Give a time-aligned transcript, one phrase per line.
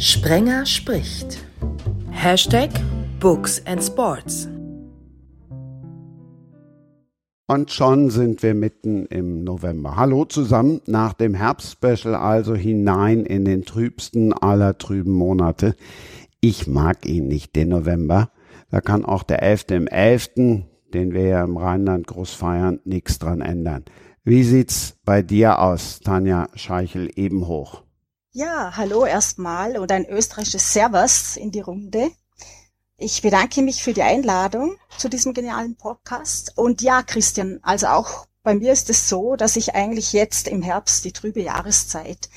[0.00, 1.44] Sprenger spricht.
[2.12, 2.70] Hashtag
[3.18, 4.48] Books and Sports.
[7.48, 9.96] Und schon sind wir mitten im November.
[9.96, 15.74] Hallo zusammen, nach dem Herbstspecial also hinein in den trübsten aller trüben Monate.
[16.40, 18.30] Ich mag ihn nicht, den November.
[18.70, 19.64] Da kann auch der 11.
[19.70, 20.28] im 11.,
[20.94, 23.84] den wir ja im Rheinland groß feiern, nichts dran ändern.
[24.22, 27.87] Wie sieht's bei dir aus, Tanja Scheichel-Ebenhoch?
[28.32, 32.10] Ja, hallo erstmal und ein österreichisches Servus in die Runde.
[32.98, 36.52] Ich bedanke mich für die Einladung zu diesem genialen Podcast.
[36.56, 40.60] Und ja, Christian, also auch bei mir ist es so, dass ich eigentlich jetzt im
[40.60, 42.28] Herbst die trübe Jahreszeit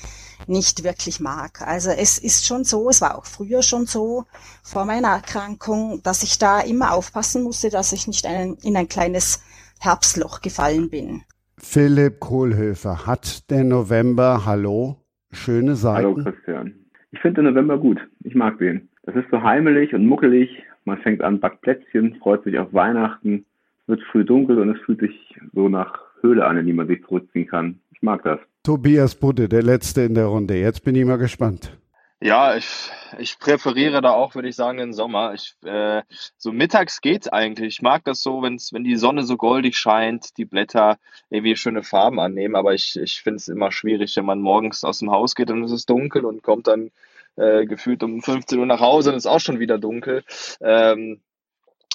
[0.46, 1.60] nicht wirklich mag.
[1.60, 4.24] Also es ist schon so, es war auch früher schon so
[4.62, 8.88] vor meiner Erkrankung, dass ich da immer aufpassen musste, dass ich nicht ein, in ein
[8.88, 9.40] kleines
[9.78, 11.22] Herbstloch gefallen bin.
[11.58, 15.01] Philipp Kohlhöfer hat der November, hallo,
[15.32, 16.06] schöne Seiten.
[16.06, 16.74] Hallo Christian.
[17.10, 18.00] Ich finde den November gut.
[18.24, 18.88] Ich mag den.
[19.04, 20.48] Das ist so heimelig und muckelig.
[20.84, 23.44] Man fängt an, backt Plätzchen, freut sich auf Weihnachten.
[23.82, 26.86] Es wird früh dunkel und es fühlt sich so nach Höhle an, in die man
[26.86, 27.78] sich zurückziehen kann.
[27.92, 28.38] Ich mag das.
[28.62, 30.54] Tobias Budde, der Letzte in der Runde.
[30.54, 31.76] Jetzt bin ich mal gespannt.
[32.24, 35.34] Ja, ich, ich präferiere da auch, würde ich sagen, den Sommer.
[35.34, 36.02] Ich, äh,
[36.38, 37.78] so mittags geht's eigentlich.
[37.78, 40.98] Ich mag das so, wenn's, wenn die Sonne so goldig scheint, die Blätter
[41.30, 42.54] irgendwie schöne Farben annehmen.
[42.54, 45.64] Aber ich, ich finde es immer schwierig, wenn man morgens aus dem Haus geht und
[45.64, 46.92] es ist dunkel und kommt dann
[47.34, 50.22] äh, gefühlt um 15 Uhr nach Hause und es ist auch schon wieder dunkel.
[50.60, 51.22] Ähm,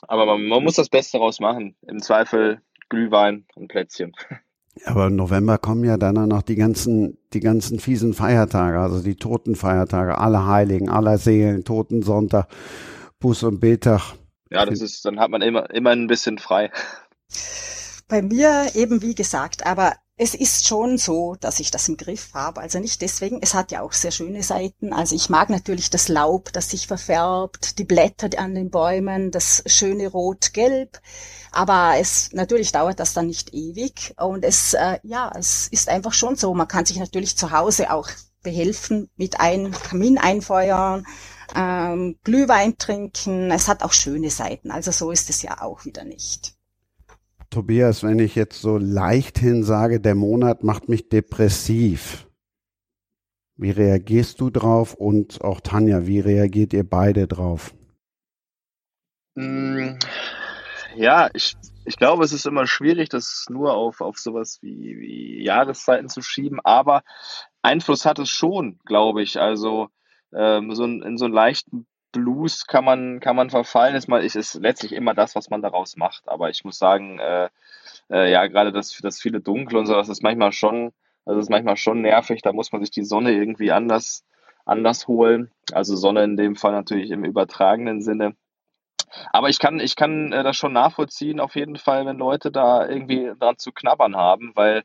[0.10, 1.78] aber man, man muss das Beste daraus machen.
[1.88, 4.12] Im Zweifel Glühwein und Plätzchen.
[4.86, 9.02] Aber im November kommen ja dann auch noch die ganzen, die ganzen fiesen Feiertage, also
[9.02, 12.48] die Totenfeiertage, alle Heiligen, aller Seelen, Totensonntag,
[13.22, 14.14] Buß- und Betag.
[14.50, 16.72] Ja, das ist, dann hat man immer, immer ein bisschen frei.
[18.08, 22.34] Bei mir eben wie gesagt, aber es ist schon so, dass ich das im Griff
[22.34, 22.60] habe.
[22.60, 24.92] Also nicht deswegen, es hat ja auch sehr schöne Seiten.
[24.92, 29.64] Also ich mag natürlich das Laub, das sich verfärbt, die Blätter an den Bäumen, das
[29.68, 31.00] schöne Rot-Gelb.
[31.52, 34.16] Aber es natürlich dauert das dann nicht ewig.
[34.18, 36.52] Und es, äh, ja, es ist einfach schon so.
[36.56, 38.10] Man kann sich natürlich zu Hause auch
[38.42, 41.06] behelfen mit einem Kamin einfeuern,
[41.56, 43.52] ähm, Glühwein trinken.
[43.52, 44.72] Es hat auch schöne Seiten.
[44.72, 46.57] Also so ist es ja auch wieder nicht.
[47.50, 52.28] Tobias, wenn ich jetzt so leichthin sage, der Monat macht mich depressiv.
[53.56, 54.94] Wie reagierst du drauf?
[54.94, 57.74] Und auch Tanja, wie reagiert ihr beide drauf?
[59.36, 59.98] Mm,
[60.96, 65.44] ja, ich, ich glaube, es ist immer schwierig, das nur auf, auf sowas wie, wie
[65.44, 67.04] Jahreszeiten zu schieben, aber
[67.62, 69.40] Einfluss hat es schon, glaube ich.
[69.40, 69.90] Also
[70.34, 71.88] ähm, so in, in so einen leichten
[72.18, 73.96] Blues kann man, kann man verfallen.
[73.96, 76.28] Ist, ist letztlich immer das, was man daraus macht.
[76.28, 77.50] Aber ich muss sagen, äh,
[78.10, 80.94] äh, ja, gerade das, das viele Dunkel und so, das ist manchmal schon,
[81.26, 82.42] das ist manchmal schon nervig.
[82.42, 84.26] Da muss man sich die Sonne irgendwie anders,
[84.66, 85.52] anders holen.
[85.72, 88.36] Also Sonne in dem Fall natürlich im übertragenen Sinne.
[89.32, 92.88] Aber ich kann, ich kann äh, das schon nachvollziehen, auf jeden Fall, wenn Leute da
[92.88, 94.84] irgendwie dran zu knabbern haben, weil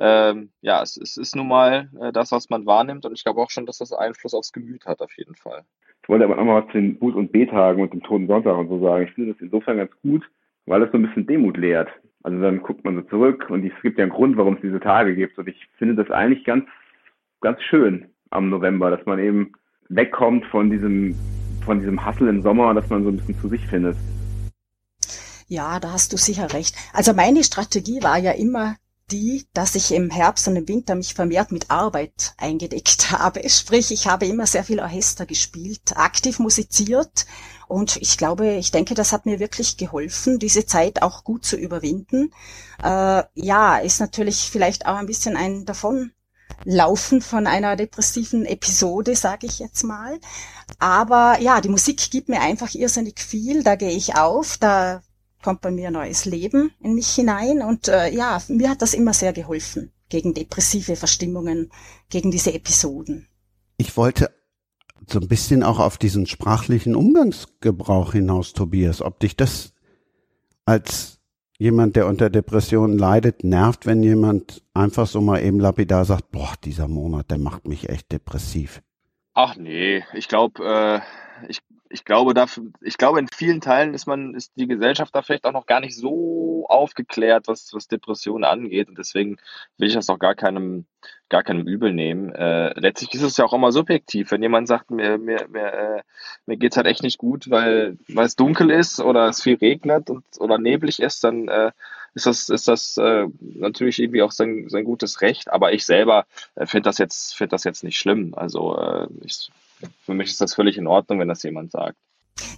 [0.00, 3.40] ähm, ja, es, es ist nun mal äh, das, was man wahrnimmt und ich glaube
[3.40, 5.62] auch schon, dass das Einfluss aufs Gemüt hat, auf jeden Fall.
[6.02, 8.68] Ich wollte aber nochmal was zu den Buß- und B-Tagen und dem Toten Sonntag und
[8.68, 9.04] so sagen.
[9.04, 10.24] Ich finde das insofern ganz gut,
[10.64, 11.88] weil es so ein bisschen Demut lehrt.
[12.22, 14.80] Also dann guckt man so zurück und es gibt ja einen Grund, warum es diese
[14.80, 15.36] Tage gibt.
[15.38, 16.64] Und ich finde das eigentlich ganz,
[17.42, 19.52] ganz schön am November, dass man eben
[19.90, 21.14] wegkommt von diesem,
[21.64, 23.96] von diesem Hassel im Sommer, dass man so ein bisschen zu sich findet.
[25.46, 26.74] Ja, da hast du sicher recht.
[26.94, 28.76] Also meine Strategie war ja immer
[29.10, 33.48] die, dass ich im Herbst und im Winter mich vermehrt mit Arbeit eingedeckt habe.
[33.48, 37.26] Sprich, ich habe immer sehr viel Orchester gespielt, aktiv musiziert
[37.70, 41.56] und ich glaube, ich denke, das hat mir wirklich geholfen, diese Zeit auch gut zu
[41.56, 42.32] überwinden.
[42.82, 49.46] Äh, ja, ist natürlich vielleicht auch ein bisschen ein Davonlaufen von einer depressiven Episode, sage
[49.46, 50.18] ich jetzt mal.
[50.80, 53.62] Aber ja, die Musik gibt mir einfach irrsinnig viel.
[53.62, 55.02] Da gehe ich auf, da
[55.42, 59.12] kommt bei mir neues Leben in mich hinein und äh, ja, mir hat das immer
[59.12, 61.70] sehr geholfen gegen depressive Verstimmungen,
[62.08, 63.28] gegen diese Episoden.
[63.76, 64.30] Ich wollte
[65.08, 69.72] so ein bisschen auch auf diesen sprachlichen Umgangsgebrauch hinaus, Tobias, ob dich das
[70.66, 71.20] als
[71.58, 76.54] jemand, der unter Depressionen leidet, nervt, wenn jemand einfach so mal eben lapidar sagt, boah,
[76.64, 78.82] dieser Monat, der macht mich echt depressiv.
[79.34, 81.60] Ach nee, ich glaube, äh, ich
[81.90, 82.46] ich glaube, da,
[82.80, 85.80] ich glaube, in vielen Teilen ist man, ist die Gesellschaft da vielleicht auch noch gar
[85.80, 88.88] nicht so aufgeklärt, was, was Depressionen angeht.
[88.88, 89.38] Und deswegen
[89.76, 90.86] will ich das auch gar keinem,
[91.28, 92.32] gar keinem übel nehmen.
[92.32, 94.30] Äh, letztlich ist es ja auch immer subjektiv.
[94.30, 96.02] Wenn jemand sagt, mir, mir, mir, äh,
[96.46, 100.10] mir geht's halt echt nicht gut, weil, weil es dunkel ist oder es viel regnet
[100.10, 101.72] und, oder neblig ist, dann, äh,
[102.14, 105.52] ist das, ist das äh, natürlich irgendwie auch sein, sein gutes Recht.
[105.52, 108.34] Aber ich selber äh, finde das jetzt, das jetzt nicht schlimm.
[108.34, 109.50] Also äh, ich
[110.04, 111.96] für mich ist das völlig in Ordnung, wenn das jemand sagt.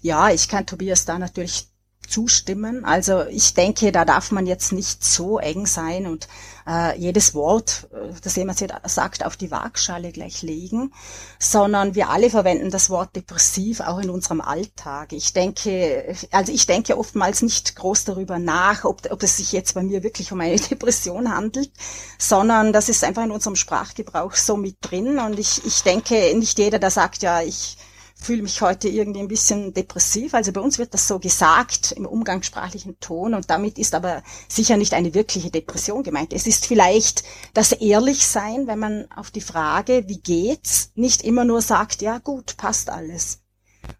[0.01, 1.67] Ja, ich kann Tobias da natürlich
[2.09, 2.85] zustimmen.
[2.85, 6.29] Also ich denke, da darf man jetzt nicht so eng sein und
[6.67, 10.93] äh, jedes Wort, äh, das jemand sagt, auf die Waagschale gleich legen,
[11.39, 15.13] sondern wir alle verwenden das Wort depressiv auch in unserem Alltag.
[15.13, 19.75] Ich denke, also ich denke oftmals nicht groß darüber nach, ob, ob es sich jetzt
[19.75, 21.71] bei mir wirklich um eine Depression handelt,
[22.19, 26.59] sondern das ist einfach in unserem Sprachgebrauch so mit drin und ich, ich denke, nicht
[26.59, 27.77] jeder, der sagt, ja, ich
[28.23, 30.35] fühle mich heute irgendwie ein bisschen depressiv.
[30.35, 34.77] Also bei uns wird das so gesagt im umgangssprachlichen Ton und damit ist aber sicher
[34.77, 36.33] nicht eine wirkliche Depression gemeint.
[36.33, 37.25] Es ist vielleicht
[37.55, 42.57] das Ehrlichsein, wenn man auf die Frage, wie geht's, nicht immer nur sagt, ja gut,
[42.57, 43.41] passt alles,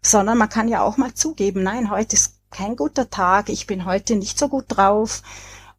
[0.01, 3.85] sondern man kann ja auch mal zugeben, nein, heute ist kein guter Tag, ich bin
[3.85, 5.21] heute nicht so gut drauf.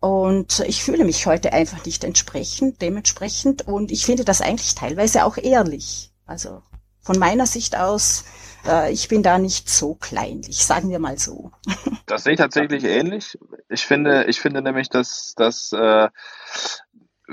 [0.01, 3.67] Und ich fühle mich heute einfach nicht entsprechend, dementsprechend.
[3.67, 6.13] Und ich finde das eigentlich teilweise auch ehrlich.
[6.27, 6.61] Also
[7.05, 8.25] von meiner Sicht aus,
[8.67, 11.53] äh, ich bin da nicht so kleinlich, sagen wir mal so.
[12.07, 13.39] Das sehe ich tatsächlich ähnlich.
[13.71, 16.11] Ich finde, ich finde nämlich, dass, dass äh,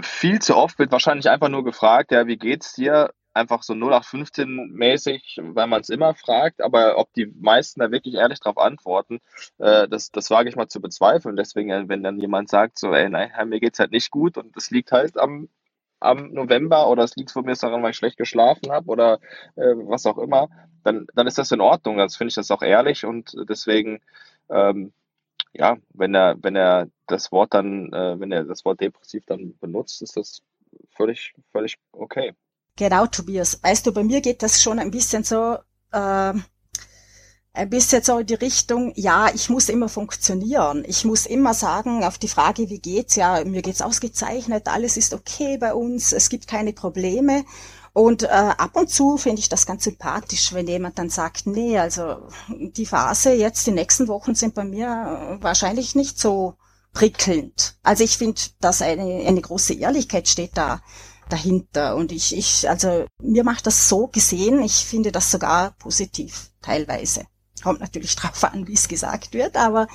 [0.01, 3.13] viel zu oft wird wahrscheinlich einfach nur gefragt, ja, wie geht's dir?
[3.33, 8.15] Einfach so 0815 mäßig, weil man es immer fragt, aber ob die meisten da wirklich
[8.15, 9.19] ehrlich darauf antworten,
[9.57, 11.35] äh, das, das wage ich mal zu bezweifeln.
[11.35, 14.69] Deswegen, wenn dann jemand sagt, so, ey, nein, mir geht's halt nicht gut und das
[14.69, 15.49] liegt halt am
[16.01, 19.19] am November oder es liegt von mir daran, weil ich schlecht geschlafen habe oder
[19.55, 20.49] äh, was auch immer,
[20.83, 21.97] dann, dann ist das in Ordnung.
[21.97, 24.01] Das finde ich das auch ehrlich und deswegen,
[24.49, 24.91] ähm,
[25.53, 29.57] ja, wenn er, wenn er das Wort dann, äh, wenn er das Wort depressiv dann
[29.59, 30.41] benutzt, ist das
[30.95, 32.33] völlig, völlig okay.
[32.77, 33.61] Genau, Tobias.
[33.61, 35.57] Weißt du, bei mir geht das schon ein bisschen so,
[35.91, 36.33] äh,
[37.53, 40.83] ein bisschen so in die Richtung, ja, ich muss immer funktionieren.
[40.87, 45.13] Ich muss immer sagen, auf die Frage, wie geht's, ja, mir geht's ausgezeichnet, alles ist
[45.13, 47.43] okay bei uns, es gibt keine Probleme.
[47.93, 51.77] Und äh, ab und zu finde ich das ganz sympathisch, wenn jemand dann sagt, nee,
[51.77, 56.55] also die Phase jetzt, die nächsten Wochen sind bei mir wahrscheinlich nicht so
[56.93, 57.75] prickelnd.
[57.83, 60.81] Also ich finde, dass eine, eine große Ehrlichkeit steht da
[61.27, 61.97] dahinter.
[61.97, 67.25] Und ich, ich, also mir macht das so gesehen, ich finde das sogar positiv teilweise.
[67.63, 69.87] Kommt natürlich drauf an, wie es gesagt wird, aber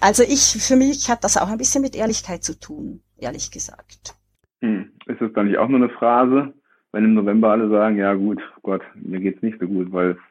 [0.00, 4.14] also ich, für mich hat das auch ein bisschen mit Ehrlichkeit zu tun, ehrlich gesagt.
[4.60, 4.92] Hm.
[5.06, 6.52] Ist das dann nicht auch nur eine Phrase,
[6.92, 10.22] wenn im November alle sagen, ja gut, Gott, mir geht's nicht so gut, weil das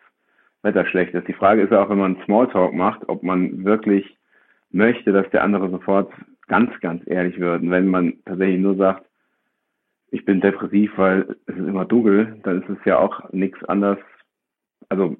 [0.63, 1.27] Wetter schlecht ist.
[1.27, 4.17] Die Frage ist ja auch, wenn man Smalltalk macht, ob man wirklich
[4.71, 6.11] möchte, dass der andere sofort
[6.47, 7.61] ganz, ganz ehrlich wird.
[7.61, 9.05] Und wenn man tatsächlich nur sagt,
[10.11, 13.97] ich bin depressiv, weil es ist immer dunkel, dann ist es ja auch nichts anderes.
[14.89, 15.17] Also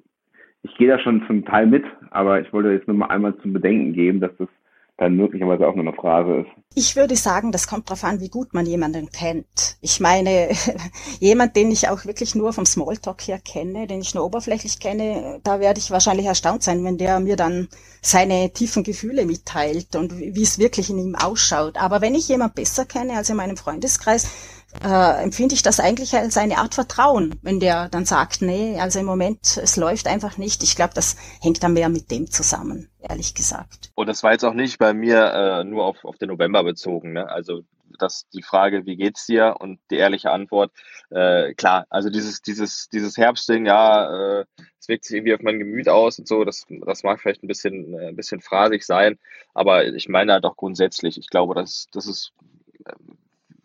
[0.64, 3.52] ich gehe da schon zum Teil mit, aber ich wollte jetzt nur mal einmal zum
[3.52, 4.48] Bedenken geben, dass das
[4.96, 6.50] dann möglicherweise auch nur eine Phrase ist.
[6.76, 9.76] Ich würde sagen, das kommt darauf an, wie gut man jemanden kennt.
[9.80, 10.48] Ich meine,
[11.20, 15.40] jemand, den ich auch wirklich nur vom Smalltalk her kenne, den ich nur oberflächlich kenne,
[15.42, 17.68] da werde ich wahrscheinlich erstaunt sein, wenn der mir dann
[18.02, 21.76] seine tiefen Gefühle mitteilt und wie es wirklich in ihm ausschaut.
[21.76, 26.14] Aber wenn ich jemand besser kenne als in meinem Freundeskreis, äh, empfinde ich das eigentlich
[26.14, 30.36] als eine Art Vertrauen, wenn der dann sagt, nee, also im Moment, es läuft einfach
[30.36, 30.62] nicht.
[30.62, 33.90] Ich glaube, das hängt dann mehr mit dem zusammen, ehrlich gesagt.
[33.94, 37.12] Und das war jetzt auch nicht bei mir äh, nur auf, auf den November bezogen.
[37.12, 37.28] Ne?
[37.28, 37.62] Also
[37.98, 39.56] dass die Frage, wie geht's dir?
[39.58, 40.72] Und die ehrliche Antwort,
[41.10, 44.44] äh, klar, also dieses, dieses, dieses Herbstding, ja, äh,
[44.78, 47.48] es wirkt sich irgendwie auf mein Gemüt aus und so, das, das mag vielleicht ein
[47.48, 49.18] bisschen, äh, ein bisschen phrasig sein,
[49.54, 52.32] aber ich meine halt auch grundsätzlich, ich glaube, dass das ist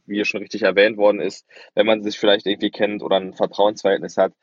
[0.09, 4.17] wie schon richtig erwähnt worden ist, wenn man sich vielleicht irgendwie kennt oder ein Vertrauensverhältnis
[4.17, 4.33] hat,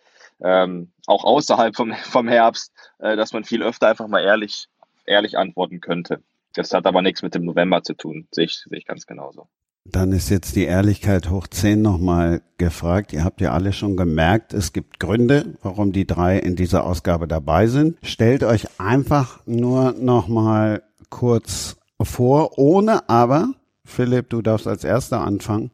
[0.43, 4.69] ähm, auch außerhalb vom, vom Herbst, äh, dass man viel öfter einfach mal ehrlich,
[5.07, 6.23] ehrlich antworten könnte.
[6.55, 9.49] Das hat aber nichts mit dem November zu tun, sehe ich, sehe ich ganz genauso.
[9.89, 13.13] Dann ist jetzt die Ehrlichkeit hoch 10 nochmal gefragt.
[13.13, 17.29] Ihr habt ja alle schon gemerkt, es gibt Gründe, warum die drei in dieser Ausgabe
[17.29, 17.97] dabei sind.
[18.03, 23.53] Stellt euch einfach nur nochmal kurz vor, ohne aber
[23.87, 25.71] Philipp, du darfst als erster anfangen,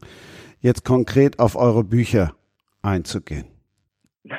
[0.61, 2.33] jetzt konkret auf eure Bücher
[2.81, 3.45] einzugehen.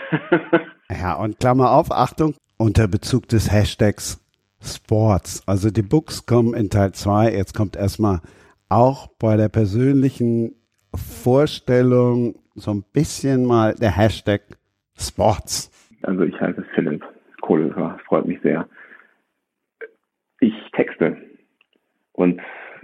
[0.91, 4.21] ja, und Klammer auf, Achtung, unter Bezug des Hashtags
[4.63, 5.47] Sports.
[5.47, 7.33] Also die Books kommen in Teil 2.
[7.33, 8.21] Jetzt kommt erstmal
[8.69, 10.55] auch bei der persönlichen
[10.95, 14.43] Vorstellung so ein bisschen mal der Hashtag
[14.97, 15.71] Sports.
[16.03, 17.05] Also ich heiße Philipp
[17.41, 18.67] Kohlefer, freut mich sehr.
[20.41, 21.17] Ich texte
[22.13, 22.41] und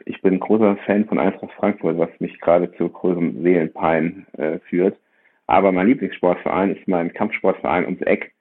[0.06, 4.98] ich bin großer Fan von Eintracht Frankfurt, was mich gerade zu großem Seelenpein äh, führt.
[5.46, 8.32] Aber mein Lieblingssportverein ist mein Kampfsportverein ums Eck,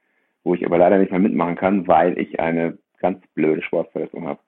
[0.43, 4.39] wo ich aber leider nicht mehr mitmachen kann, weil ich eine ganz blöde Sportverletzung habe.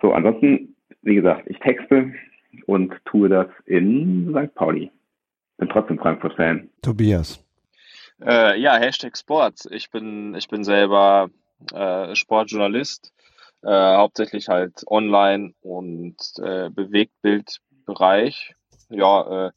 [0.00, 2.12] So, ansonsten, wie gesagt, ich texte
[2.66, 4.54] und tue das in St.
[4.54, 4.90] Pauli.
[5.58, 6.68] Bin trotzdem Frankfurt-Fan.
[6.82, 7.44] Tobias.
[8.20, 9.68] Äh, ja, Hashtag Sports.
[9.70, 11.30] Ich bin, ich bin selber
[11.72, 13.12] äh, Sportjournalist,
[13.62, 18.54] äh, hauptsächlich halt online und äh, Bewegtbildbereich.
[18.88, 19.50] Ja, äh,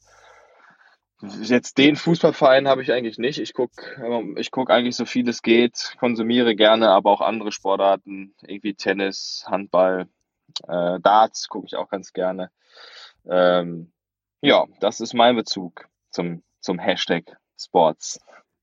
[1.42, 3.38] jetzt den Fußballverein habe ich eigentlich nicht.
[3.38, 8.34] Ich gucke ich guck eigentlich so viel es geht, konsumiere gerne, aber auch andere Sportarten,
[8.42, 10.08] irgendwie Tennis, Handball,
[10.68, 12.50] äh, Darts gucke ich auch ganz gerne.
[13.28, 13.92] Ähm,
[14.40, 18.20] ja, das ist mein Bezug zum, zum Hashtag Sports.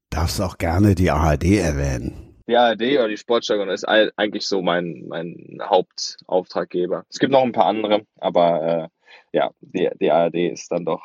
[0.09, 2.33] Darfst auch gerne die ARD erwähnen.
[2.47, 7.05] Die ARD oder die Sportstadion ist eigentlich so mein, mein Hauptauftraggeber.
[7.09, 8.88] Es gibt noch ein paar andere, aber äh,
[9.31, 11.01] ja, die, die ARD ist dann doch,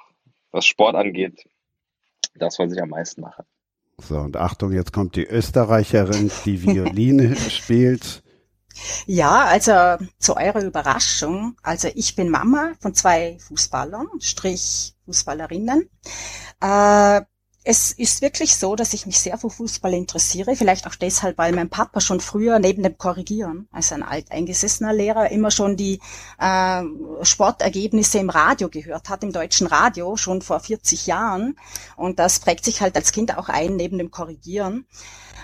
[0.50, 1.48] was Sport angeht,
[2.34, 3.44] das, was ich am meisten mache.
[3.98, 8.22] So, und Achtung, jetzt kommt die Österreicherin, die Violine spielt.
[9.06, 15.88] Ja, also zu eurer Überraschung, also ich bin Mama von zwei Fußballern, Strich Fußballerinnen.
[16.60, 17.20] Äh,
[17.70, 21.52] es ist wirklich so, dass ich mich sehr für Fußball interessiere, vielleicht auch deshalb, weil
[21.52, 26.00] mein Papa schon früher neben dem Korrigieren, als ein alteingesessener Lehrer, immer schon die
[26.38, 26.82] äh,
[27.20, 31.58] Sportergebnisse im Radio gehört hat, im deutschen Radio, schon vor 40 Jahren.
[31.98, 34.86] Und das prägt sich halt als Kind auch ein, neben dem Korrigieren.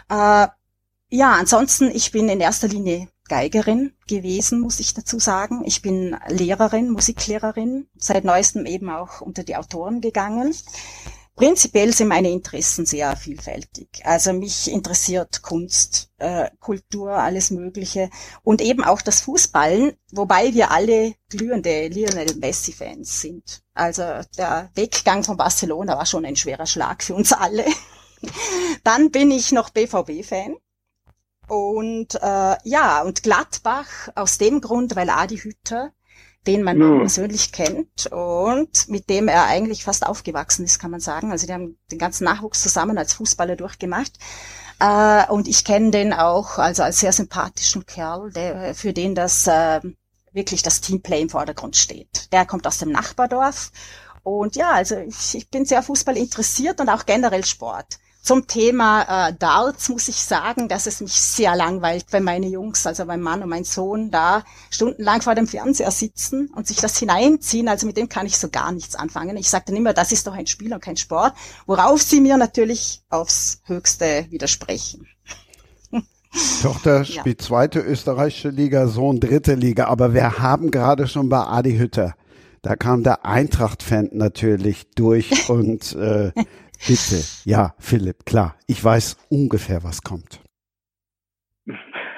[0.08, 0.48] Äh,
[1.10, 5.62] ja, ansonsten, ich bin in erster Linie Geigerin gewesen, muss ich dazu sagen.
[5.66, 10.54] Ich bin Lehrerin, Musiklehrerin, seit neuestem eben auch unter die Autoren gegangen.
[11.36, 13.88] Prinzipiell sind meine Interessen sehr vielfältig.
[14.04, 18.08] Also mich interessiert Kunst, äh, Kultur, alles Mögliche
[18.44, 23.62] und eben auch das Fußballen, wobei wir alle glühende Lionel Messi-Fans sind.
[23.74, 24.02] Also
[24.38, 27.64] der Weggang von Barcelona war schon ein schwerer Schlag für uns alle.
[28.84, 30.54] Dann bin ich noch BVB-Fan.
[31.48, 35.92] Und äh, ja, und Gladbach aus dem Grund, weil Adi Hütter
[36.46, 36.98] den man ja.
[36.98, 41.30] persönlich kennt und mit dem er eigentlich fast aufgewachsen ist, kann man sagen.
[41.30, 44.12] Also die haben den ganzen Nachwuchs zusammen als Fußballer durchgemacht.
[44.80, 49.46] Äh, und ich kenne den auch also als sehr sympathischen Kerl, der, für den das
[49.46, 49.80] äh,
[50.32, 52.32] wirklich das Teamplay im Vordergrund steht.
[52.32, 53.70] Der kommt aus dem Nachbardorf.
[54.22, 57.98] Und ja, also ich, ich bin sehr Fußball interessiert und auch generell Sport.
[58.24, 62.86] Zum Thema äh, Darts muss ich sagen, dass es mich sehr langweilt, wenn meine Jungs,
[62.86, 66.98] also mein Mann und mein Sohn, da stundenlang vor dem Fernseher sitzen und sich das
[66.98, 67.68] hineinziehen.
[67.68, 69.36] Also mit dem kann ich so gar nichts anfangen.
[69.36, 71.34] Ich sage dann immer, das ist doch ein Spiel und kein Sport,
[71.66, 75.06] worauf sie mir natürlich aufs Höchste widersprechen.
[76.62, 77.46] Tochter spielt ja.
[77.46, 82.14] zweite österreichische Liga, Sohn dritte Liga, aber wir haben gerade schon bei Adi Hütter.
[82.62, 86.32] Da kam der Eintracht-Fan natürlich durch und äh,
[86.78, 88.56] Bitte, ja, Philipp, klar.
[88.66, 90.40] Ich weiß ungefähr, was kommt.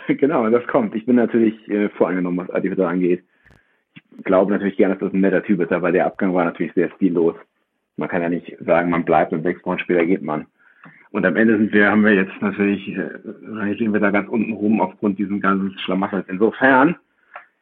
[0.09, 0.95] Genau, das kommt.
[0.95, 3.25] Ich bin natürlich äh, voreingenommen, was Adi Hütter angeht.
[4.17, 6.73] Ich glaube natürlich gerne, dass das ein netter Typ ist, aber der Abgang war natürlich
[6.75, 7.35] sehr stillos.
[7.97, 10.47] Man kann ja nicht sagen, man bleibt und sechs Wochen später geht man.
[11.11, 14.53] Und am Ende sind wir, haben wir jetzt natürlich, äh, stehen wir da ganz unten
[14.53, 16.27] rum aufgrund diesem ganzen Schlamassels.
[16.29, 16.97] Insofern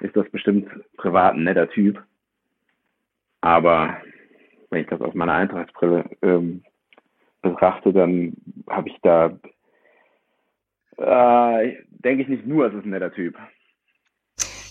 [0.00, 2.02] ist das bestimmt privat ein netter Typ.
[3.40, 3.96] Aber
[4.70, 6.62] wenn ich das aus meiner Eintrachtbrille ähm,
[7.44, 8.34] betrachte, dann
[8.68, 9.38] habe ich da,
[10.96, 13.36] äh, denke ich nicht nur, es ist ein netter Typ.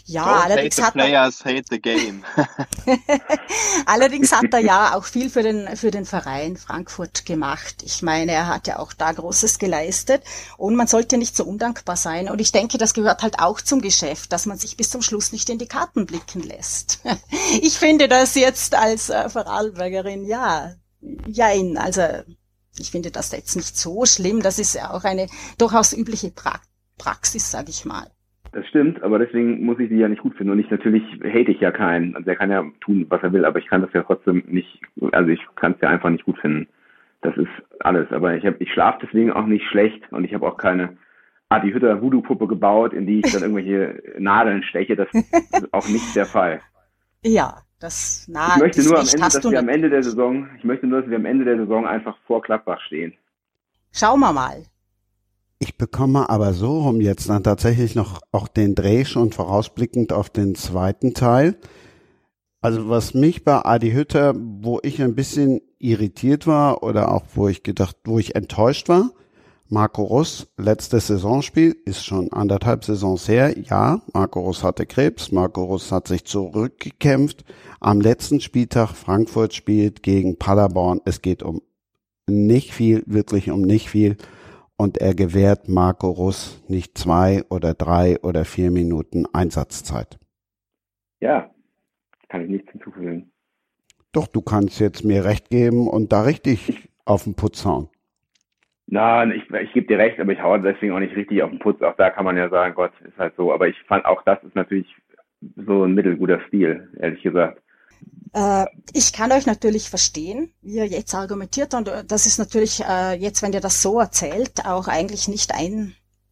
[0.05, 2.25] Ja, Don't allerdings hate the players, hate the game.
[3.85, 7.83] allerdings hat er ja auch viel für den, für den Verein Frankfurt gemacht.
[7.85, 10.21] Ich meine, er hat ja auch da Großes geleistet
[10.57, 12.29] und man sollte nicht so undankbar sein.
[12.29, 15.31] Und ich denke, das gehört halt auch zum Geschäft, dass man sich bis zum Schluss
[15.31, 17.01] nicht in die Karten blicken lässt.
[17.61, 20.73] ich finde das jetzt als äh, Vorarlbergerin, ja,
[21.25, 22.01] jein, also
[22.77, 24.41] ich finde das jetzt nicht so schlimm.
[24.41, 25.27] Das ist ja auch eine
[25.57, 26.59] durchaus übliche pra
[26.97, 28.07] Praxis, sage ich mal.
[28.51, 30.53] Das stimmt, aber deswegen muss ich sie ja nicht gut finden.
[30.53, 32.15] Und ich natürlich hate ich ja keinen.
[32.15, 34.79] Also er kann ja tun, was er will, aber ich kann das ja trotzdem nicht,
[35.11, 36.67] also ich kann es ja einfach nicht gut finden.
[37.21, 37.49] Das ist
[37.79, 38.11] alles.
[38.11, 40.97] Aber ich habe, ich schlafe deswegen auch nicht schlecht und ich habe auch keine
[41.49, 44.95] Adi Hütter Voodoo-Puppe gebaut, in die ich dann irgendwelche Nadeln steche.
[44.95, 46.61] Das ist auch nicht der Fall.
[47.25, 50.63] Ja, das nah, ich möchte nur am Ende, dass wir am Ende der Saison, ich
[50.63, 53.13] möchte nur, dass wir am Ende der Saison einfach vor Klappbach stehen.
[53.91, 54.63] Schauen wir mal.
[55.59, 60.29] Ich bekomme aber so rum jetzt dann tatsächlich noch auch den Dreh schon vorausblickend auf
[60.29, 61.55] den zweiten Teil.
[62.59, 67.47] Also was mich bei Adi Hütter, wo ich ein bisschen irritiert war oder auch wo
[67.47, 69.11] ich gedacht, wo ich enttäuscht war,
[69.73, 73.57] Marco Russ, letztes Saisonspiel, ist schon anderthalb Saisons her.
[73.57, 77.43] Ja, Marco Russ hatte Krebs, Marco Russ hat sich zurückgekämpft.
[77.79, 81.01] Am letzten Spieltag Frankfurt spielt gegen Paderborn.
[81.05, 81.63] Es geht um
[82.27, 84.17] nicht viel, wirklich um nicht viel.
[84.77, 90.19] Und er gewährt Marco Russ nicht zwei oder drei oder vier Minuten Einsatzzeit.
[91.19, 91.49] Ja,
[92.29, 93.31] kann ich nichts hinzufügen.
[94.11, 97.89] Doch, du kannst jetzt mir recht geben und da richtig auf den Putz hauen.
[98.93, 101.57] Na, ich, ich gebe dir recht, aber ich haue deswegen auch nicht richtig auf den
[101.57, 101.81] Putz.
[101.81, 103.51] Auch da kann man ja sagen, Gott, ist halt so.
[103.51, 104.85] Aber ich fand auch das ist natürlich
[105.55, 107.59] so ein mittelguter Stil, ehrlich gesagt.
[108.35, 112.83] Äh, ich kann euch natürlich verstehen, wie ihr jetzt argumentiert und äh, das ist natürlich
[112.87, 115.55] äh, jetzt, wenn ihr das so erzählt, auch eigentlich nicht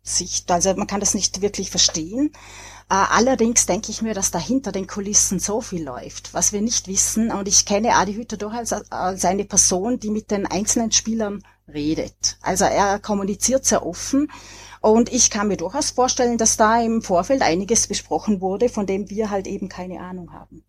[0.04, 0.52] Einsicht.
[0.52, 2.32] Also man kann das nicht wirklich verstehen.
[2.90, 6.62] Äh, allerdings denke ich mir, dass da hinter den Kulissen so viel läuft, was wir
[6.62, 7.32] nicht wissen.
[7.32, 12.38] Und ich kenne Adi Hütter doch als, eine Person, die mit den einzelnen Spielern redet.
[12.42, 14.32] Also er kommuniziert sehr offen.
[14.82, 19.10] Und ich kann mir durchaus vorstellen, dass da im Vorfeld einiges besprochen wurde, von dem
[19.10, 20.64] wir halt eben keine Ahnung haben.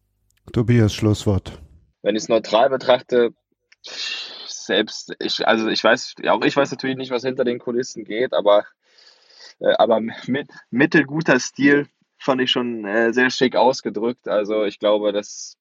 [0.53, 1.63] Tobias, Schlusswort.
[2.03, 3.33] Wenn ich es neutral betrachte,
[4.47, 8.35] selbst, ich, also ich weiß, auch ich weiß natürlich nicht, was hinter den Kulissen geht,
[8.35, 8.65] aber,
[9.79, 11.87] aber mit, mittelguter Stil
[12.19, 14.29] fand ich schon äh, sehr schick ausgedrückt.
[14.29, 15.57] Also ich glaube, das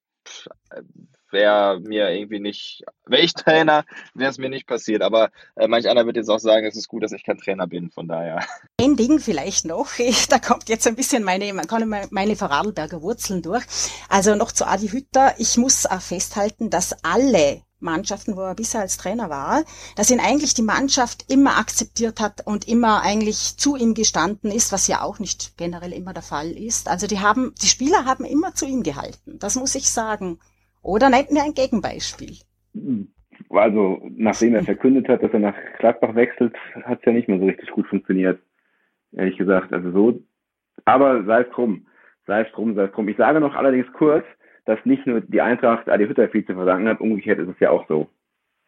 [1.32, 5.02] wäre mir irgendwie nicht, wäre ich Trainer, wäre es mir nicht passiert.
[5.02, 7.66] Aber äh, manch einer wird jetzt auch sagen, es ist gut, dass ich kein Trainer
[7.66, 8.44] bin, von daher.
[8.80, 13.02] Ein Ding vielleicht noch, ich, da kommt jetzt ein bisschen meine, man kann meine Vorarlberger
[13.02, 13.64] Wurzeln durch.
[14.08, 18.80] Also noch zu Adi Hütter, ich muss auch festhalten, dass alle Mannschaften, wo er bisher
[18.80, 19.62] als Trainer war,
[19.96, 24.72] dass ihn eigentlich die Mannschaft immer akzeptiert hat und immer eigentlich zu ihm gestanden ist,
[24.72, 26.88] was ja auch nicht generell immer der Fall ist.
[26.88, 29.38] Also die haben, die Spieler haben immer zu ihm gehalten.
[29.38, 30.38] Das muss ich sagen.
[30.82, 32.36] Oder nennen wir ein Gegenbeispiel.
[33.50, 37.38] Also, nachdem er verkündet hat, dass er nach Gladbach wechselt, hat es ja nicht mehr
[37.38, 38.40] so richtig gut funktioniert.
[39.12, 39.72] Ehrlich gesagt.
[39.72, 40.22] Also so.
[40.84, 41.86] Aber sei es drum.
[42.26, 43.08] Sei es drum, sei es drum.
[43.08, 44.24] Ich sage noch allerdings kurz,
[44.64, 47.70] dass nicht nur die Eintracht Adi Hütter viel zu verdanken hat, umgekehrt ist es ja
[47.70, 48.08] auch so.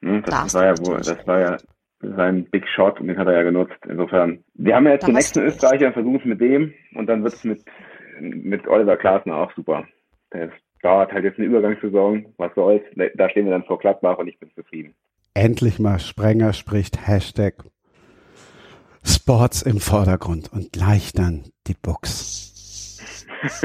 [0.00, 0.22] Ne?
[0.22, 1.56] Das, das, war ja wohl, das war ja
[2.00, 3.78] sein Big Shot und den hat er ja genutzt.
[3.88, 7.34] Insofern, wir haben ja jetzt den nächsten Österreicher, versuchen es mit dem und dann wird
[7.34, 7.64] es mit,
[8.20, 9.84] mit Oliver Klaasner auch super.
[10.32, 10.50] Der
[10.82, 12.82] dauert halt jetzt eine Übergangssaison, was soll's.
[13.14, 14.94] Da stehen wir dann vor Gladbach und ich bin zufrieden.
[15.32, 17.54] Endlich mal Sprenger spricht Hashtag
[19.02, 23.00] Sports im Vordergrund und gleich dann die Box.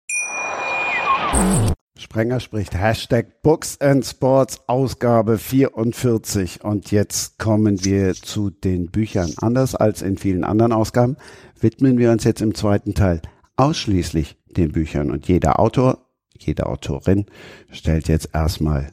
[1.97, 9.33] Sprenger spricht Hashtag Books and Sports Ausgabe 44 und jetzt kommen wir zu den Büchern.
[9.37, 11.15] Anders als in vielen anderen Ausgaben
[11.59, 13.21] widmen wir uns jetzt im zweiten Teil
[13.55, 17.27] ausschließlich den Büchern und jeder Autor, jede Autorin
[17.71, 18.91] stellt jetzt erstmal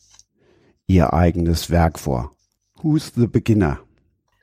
[0.86, 2.36] ihr eigenes Werk vor.
[2.82, 3.80] Who's the beginner?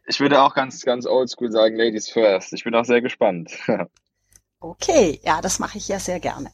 [0.07, 2.53] Ich würde auch ganz, ganz oldschool sagen, Ladies first.
[2.53, 3.51] Ich bin auch sehr gespannt.
[4.59, 6.51] okay, ja, das mache ich ja sehr gerne.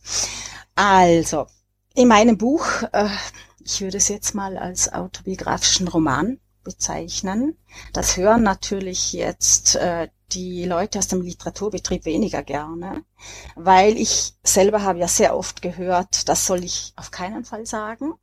[0.76, 1.48] Also,
[1.94, 3.10] in meinem Buch, äh,
[3.64, 7.58] ich würde es jetzt mal als autobiografischen Roman bezeichnen.
[7.94, 13.04] Das hören natürlich jetzt äh, die Leute aus dem Literaturbetrieb weniger gerne,
[13.56, 18.14] weil ich selber habe ja sehr oft gehört, das soll ich auf keinen Fall sagen,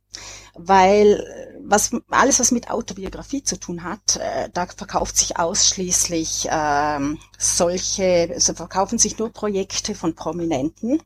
[0.55, 6.49] weil äh, was alles was mit Autobiografie zu tun hat, äh, da verkauft sich ausschließlich
[6.49, 6.99] äh,
[7.37, 11.01] solche, also verkaufen sich nur Projekte von Prominenten.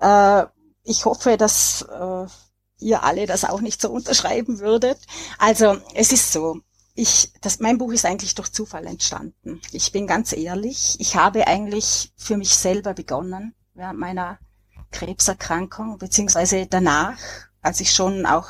[0.00, 0.44] Äh,
[0.84, 2.26] ich hoffe, dass äh,
[2.78, 4.98] ihr alle das auch nicht so unterschreiben würdet.
[5.38, 6.60] Also es ist so,
[6.94, 9.60] ich, das, mein Buch ist eigentlich durch Zufall entstanden.
[9.72, 14.38] Ich bin ganz ehrlich, ich habe eigentlich für mich selber begonnen, während meiner
[14.92, 17.18] Krebserkrankung, beziehungsweise danach,
[17.62, 18.48] als ich schon auch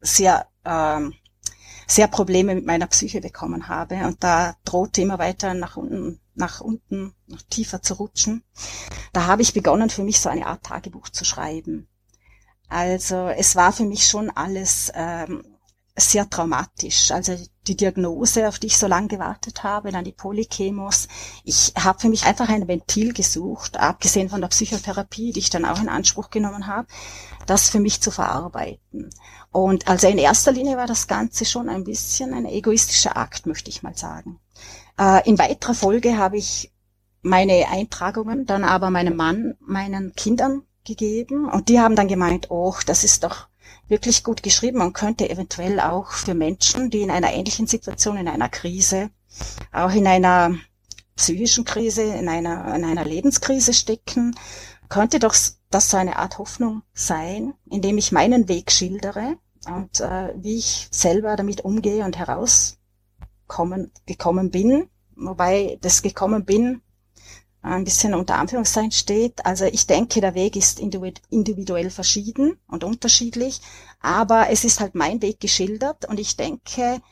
[0.00, 1.14] sehr, ähm,
[1.86, 6.60] sehr Probleme mit meiner Psyche bekommen habe und da drohte immer weiter nach unten, nach
[6.60, 8.42] unten, noch tiefer zu rutschen.
[9.12, 11.88] Da habe ich begonnen, für mich so eine Art Tagebuch zu schreiben.
[12.68, 15.44] Also es war für mich schon alles ähm,
[15.96, 17.10] sehr traumatisch.
[17.10, 21.08] Also die Diagnose, auf die ich so lange gewartet habe, dann die Polychemos.
[21.44, 25.64] Ich habe für mich einfach ein Ventil gesucht, abgesehen von der Psychotherapie, die ich dann
[25.64, 26.88] auch in Anspruch genommen habe,
[27.46, 29.10] das für mich zu verarbeiten.
[29.50, 33.70] Und also in erster Linie war das Ganze schon ein bisschen ein egoistischer Akt, möchte
[33.70, 34.38] ich mal sagen.
[35.00, 36.70] Äh, in weiterer Folge habe ich
[37.22, 41.48] meine Eintragungen dann aber meinem Mann, meinen Kindern gegeben.
[41.48, 43.48] Und die haben dann gemeint, oh, das ist doch
[43.88, 48.28] wirklich gut geschrieben und könnte eventuell auch für Menschen, die in einer ähnlichen Situation, in
[48.28, 49.10] einer Krise,
[49.72, 50.54] auch in einer
[51.16, 54.34] psychischen Krise, in einer, in einer Lebenskrise stecken,
[54.88, 55.34] könnte doch
[55.70, 59.36] das so eine Art Hoffnung sein, indem ich meinen Weg schildere
[59.66, 62.79] und äh, wie ich selber damit umgehe und heraus
[63.50, 66.82] kommen, gekommen bin, wobei das gekommen bin
[67.62, 69.44] ein bisschen unter Anführungszeichen steht.
[69.44, 73.60] Also ich denke, der Weg ist individuell verschieden und unterschiedlich,
[74.00, 77.02] aber es ist halt mein Weg geschildert und ich denke,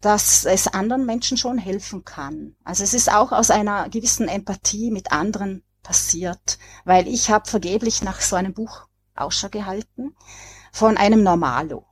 [0.00, 2.54] dass es anderen Menschen schon helfen kann.
[2.64, 8.02] Also es ist auch aus einer gewissen Empathie mit anderen passiert, weil ich habe vergeblich
[8.02, 10.14] nach so einem Buch Ausschau gehalten
[10.70, 11.87] von einem Normalo.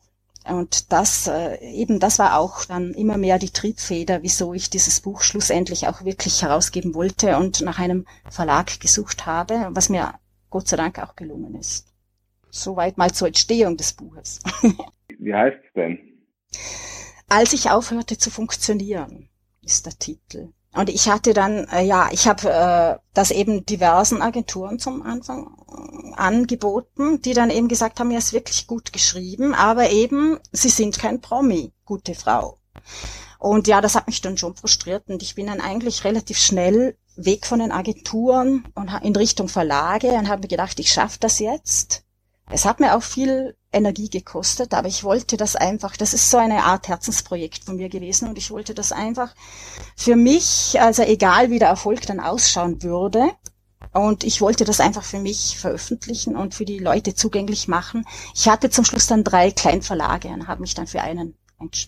[0.48, 5.00] Und das äh, eben, das war auch dann immer mehr die Triebfeder, wieso ich dieses
[5.00, 10.14] Buch schlussendlich auch wirklich herausgeben wollte und nach einem Verlag gesucht habe, was mir
[10.50, 11.92] Gott sei Dank auch gelungen ist.
[12.50, 14.40] Soweit mal zur Entstehung des Buches.
[15.18, 15.98] Wie heißt es denn?
[17.28, 19.28] Als ich aufhörte zu funktionieren,
[19.62, 20.52] ist der Titel.
[20.76, 25.56] Und ich hatte dann, äh, ja, ich habe äh, das eben diversen Agenturen zum Anfang
[25.68, 30.68] äh, angeboten, die dann eben gesagt haben, ja, ist wirklich gut geschrieben, aber eben, sie
[30.68, 32.58] sind kein Promi, gute Frau.
[33.38, 36.98] Und ja, das hat mich dann schon frustriert und ich bin dann eigentlich relativ schnell
[37.16, 41.38] weg von den Agenturen und in Richtung Verlage und habe mir gedacht, ich schaffe das
[41.38, 42.04] jetzt.
[42.50, 46.38] Es hat mir auch viel Energie gekostet, aber ich wollte das einfach, das ist so
[46.38, 49.34] eine Art Herzensprojekt von mir gewesen und ich wollte das einfach
[49.96, 53.30] für mich, also egal wie der Erfolg dann ausschauen würde,
[53.92, 58.04] und ich wollte das einfach für mich veröffentlichen und für die Leute zugänglich machen.
[58.34, 61.34] Ich hatte zum Schluss dann drei Kleinverlage und habe mich dann für einen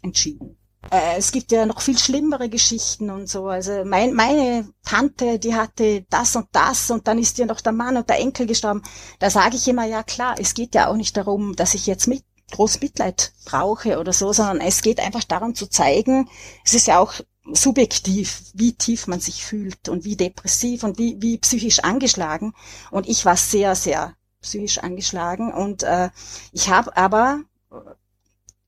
[0.02, 0.57] entschieden.
[0.90, 3.46] Äh, es gibt ja noch viel schlimmere Geschichten und so.
[3.46, 7.72] Also mein, meine Tante, die hatte das und das und dann ist ihr noch der
[7.72, 8.82] Mann und der Enkel gestorben.
[9.18, 12.06] Da sage ich immer, ja klar, es geht ja auch nicht darum, dass ich jetzt
[12.06, 16.28] mit groß Mitleid brauche oder so, sondern es geht einfach darum zu zeigen,
[16.64, 17.12] es ist ja auch
[17.52, 22.54] subjektiv, wie tief man sich fühlt und wie depressiv und wie, wie psychisch angeschlagen.
[22.90, 26.10] Und ich war sehr, sehr psychisch angeschlagen und äh,
[26.52, 27.40] ich habe aber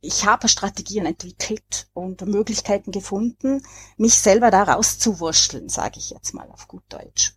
[0.01, 3.63] ich habe Strategien entwickelt und Möglichkeiten gefunden,
[3.97, 7.35] mich selber da rauszuwurschteln, sage ich jetzt mal auf gut Deutsch.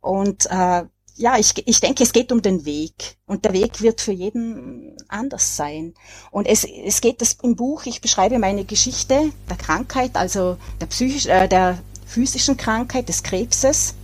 [0.00, 0.84] Und äh,
[1.16, 3.16] ja, ich, ich denke, es geht um den Weg.
[3.26, 5.94] Und der Weg wird für jeden anders sein.
[6.30, 10.86] Und es, es geht das im Buch, ich beschreibe meine Geschichte der Krankheit, also der,
[10.86, 13.94] psychisch, äh, der physischen Krankheit, des Krebses.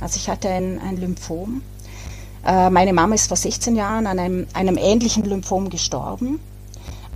[0.00, 1.62] Also ich hatte ein, ein Lymphom.
[2.44, 6.40] Äh, meine Mama ist vor 16 Jahren an einem, einem ähnlichen Lymphom gestorben.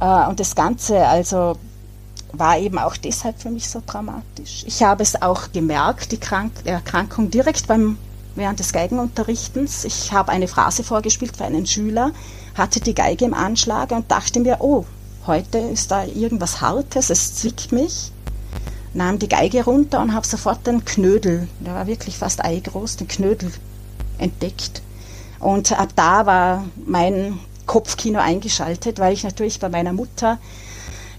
[0.00, 1.56] Äh, und das Ganze also
[2.32, 4.64] war eben auch deshalb für mich so dramatisch.
[4.66, 7.96] Ich habe es auch gemerkt, die Krank Erkrankung direkt beim
[8.34, 9.84] während des Geigenunterrichtens.
[9.84, 12.12] Ich habe eine Phrase vorgespielt für einen Schüler,
[12.54, 14.84] hatte die Geige im Anschlag und dachte mir, oh,
[15.26, 18.12] heute ist da irgendwas Hartes, es zwickt mich.
[18.94, 23.08] Nahm die Geige runter und habe sofort den Knödel, der war wirklich fast eigroß, den
[23.08, 23.52] Knödel
[24.16, 24.82] entdeckt.
[25.40, 30.38] Und ab da war mein Kopfkino eingeschaltet, weil ich natürlich bei meiner Mutter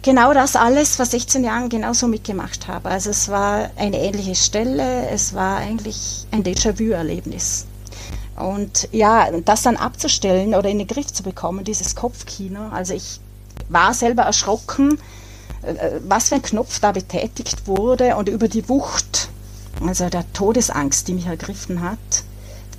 [0.01, 2.89] genau das alles vor 16 Jahren genauso mitgemacht habe.
[2.89, 7.65] Also es war eine ähnliche Stelle, es war eigentlich ein Déjà-vu-Erlebnis.
[8.35, 13.19] Und ja, das dann abzustellen oder in den Griff zu bekommen, dieses Kopfkino, also ich
[13.67, 14.97] war selber erschrocken,
[15.61, 19.29] äh, was für ein Knopf da betätigt wurde und über die Wucht,
[19.85, 22.23] also der Todesangst, die mich ergriffen hat,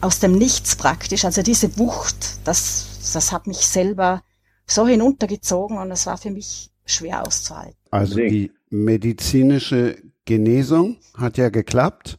[0.00, 4.22] aus dem Nichts praktisch, also diese Wucht, das das hat mich selber
[4.66, 7.76] so hinuntergezogen und es war für mich schwer auszuhalten.
[7.90, 12.18] Also die medizinische Genesung hat ja geklappt.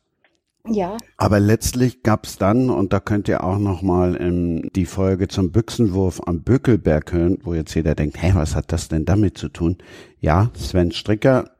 [0.68, 0.98] Ja.
[1.18, 6.22] Aber letztlich gab es dann, und da könnt ihr auch nochmal die Folge zum Büchsenwurf
[6.28, 9.78] am Bökelberg hören, wo jetzt jeder denkt, hä, was hat das denn damit zu tun?
[10.20, 11.52] Ja, Sven Stricker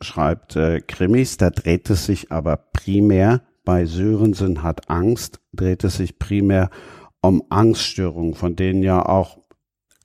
[0.00, 5.98] schreibt äh, Krimis, da dreht es sich aber primär, bei Sörensen hat Angst, dreht es
[5.98, 6.70] sich primär
[7.20, 9.38] um Angststörungen, von denen ja auch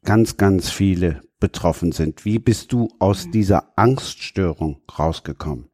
[0.04, 2.26] ganz, ganz viele betroffen sind.
[2.26, 3.32] Wie bist du aus mhm.
[3.32, 5.70] dieser Angststörung rausgekommen?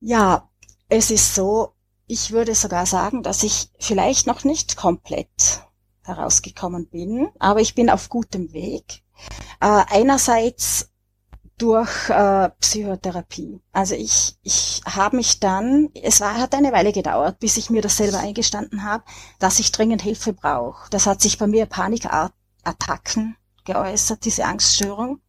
[0.00, 0.48] Ja,
[0.88, 1.72] es ist so,
[2.06, 5.64] ich würde sogar sagen, dass ich vielleicht noch nicht komplett
[6.02, 9.02] herausgekommen bin, aber ich bin auf gutem Weg.
[9.60, 10.92] Äh, einerseits
[11.58, 13.60] durch äh, Psychotherapie.
[13.72, 17.82] Also ich, ich habe mich dann, es war, hat eine Weile gedauert, bis ich mir
[17.82, 19.04] das selber eingestanden habe,
[19.38, 20.88] dass ich dringend Hilfe brauche.
[20.90, 25.20] Das hat sich bei mir Panikattacken geäußert, diese Angststörung.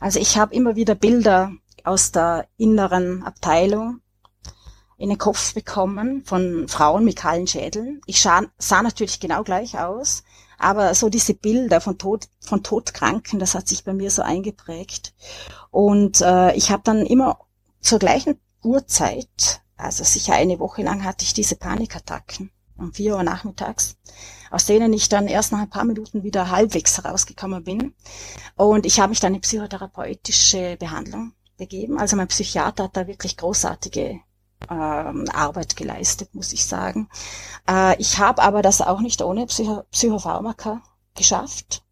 [0.00, 1.52] Also ich habe immer wieder Bilder
[1.84, 4.00] aus der inneren Abteilung
[4.96, 8.00] in den Kopf bekommen von Frauen mit kahlen Schädeln.
[8.06, 10.24] Ich sah, sah natürlich genau gleich aus,
[10.58, 15.14] aber so diese Bilder von Tod, von Todkranken, das hat sich bei mir so eingeprägt.
[15.70, 17.38] Und äh, ich habe dann immer
[17.80, 23.22] zur gleichen Uhrzeit, also sicher eine Woche lang, hatte ich diese Panikattacken um vier Uhr
[23.22, 23.96] nachmittags,
[24.50, 27.94] aus denen ich dann erst nach ein paar Minuten wieder halbwegs herausgekommen bin.
[28.56, 31.98] Und ich habe mich dann in psychotherapeutische Behandlung begeben.
[31.98, 34.20] Also mein Psychiater hat da wirklich großartige
[34.74, 37.08] Arbeit geleistet, muss ich sagen.
[37.68, 40.82] Äh, ich habe aber das auch nicht ohne Psycho Psychopharmaka
[41.14, 41.82] geschafft.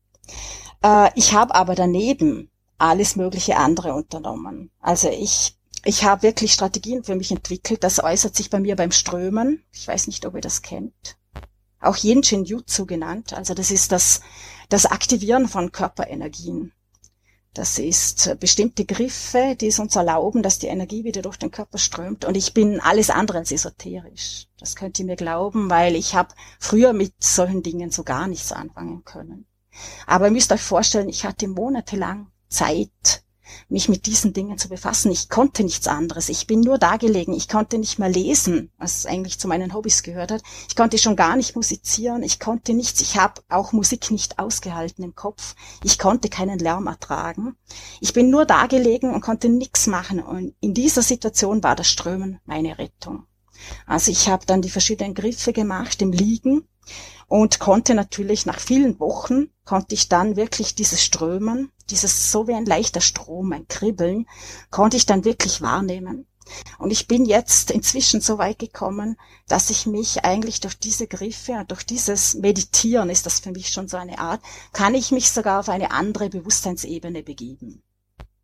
[0.82, 4.70] Äh, ich habe aber daneben alles mögliche andere unternommen.
[4.80, 7.84] Also ich ich habe wirklich Strategien für mich entwickelt.
[7.84, 9.62] Das äußert sich bei mir beim Strömen.
[9.72, 11.16] Ich weiß nicht, ob ihr das kennt.
[11.80, 13.32] Auch Yin Jutsu genannt.
[13.34, 14.20] Also das ist das,
[14.68, 16.72] das Aktivieren von Körperenergien.
[17.56, 21.78] Das ist bestimmte Griffe, die es uns erlauben, dass die Energie wieder durch den Körper
[21.78, 22.26] strömt.
[22.26, 24.46] Und ich bin alles andere als esoterisch.
[24.58, 28.52] Das könnt ihr mir glauben, weil ich habe früher mit solchen Dingen so gar nichts
[28.52, 29.46] anfangen können.
[30.06, 33.24] Aber ihr müsst euch vorstellen, ich hatte monatelang Zeit,
[33.68, 35.10] mich mit diesen Dingen zu befassen.
[35.10, 36.28] Ich konnte nichts anderes.
[36.28, 37.32] Ich bin nur da gelegen.
[37.32, 40.42] Ich konnte nicht mehr lesen, was eigentlich zu meinen Hobbys gehört hat.
[40.68, 42.22] Ich konnte schon gar nicht musizieren.
[42.22, 43.00] Ich konnte nichts.
[43.00, 45.54] Ich habe auch Musik nicht ausgehalten im Kopf.
[45.82, 47.56] Ich konnte keinen Lärm ertragen.
[48.00, 50.20] Ich bin nur da gelegen und konnte nichts machen.
[50.20, 53.26] Und in dieser Situation war das Strömen meine Rettung.
[53.86, 56.68] Also ich habe dann die verschiedenen Griffe gemacht im Liegen
[57.28, 62.54] und konnte natürlich nach vielen Wochen, konnte ich dann wirklich dieses Strömen, dieses so wie
[62.54, 64.26] ein leichter Strom, ein Kribbeln,
[64.70, 66.26] konnte ich dann wirklich wahrnehmen.
[66.78, 69.16] Und ich bin jetzt inzwischen so weit gekommen,
[69.48, 73.88] dass ich mich eigentlich durch diese Griffe durch dieses Meditieren ist das für mich schon
[73.88, 74.40] so eine Art,
[74.72, 77.82] kann ich mich sogar auf eine andere Bewusstseinsebene begeben.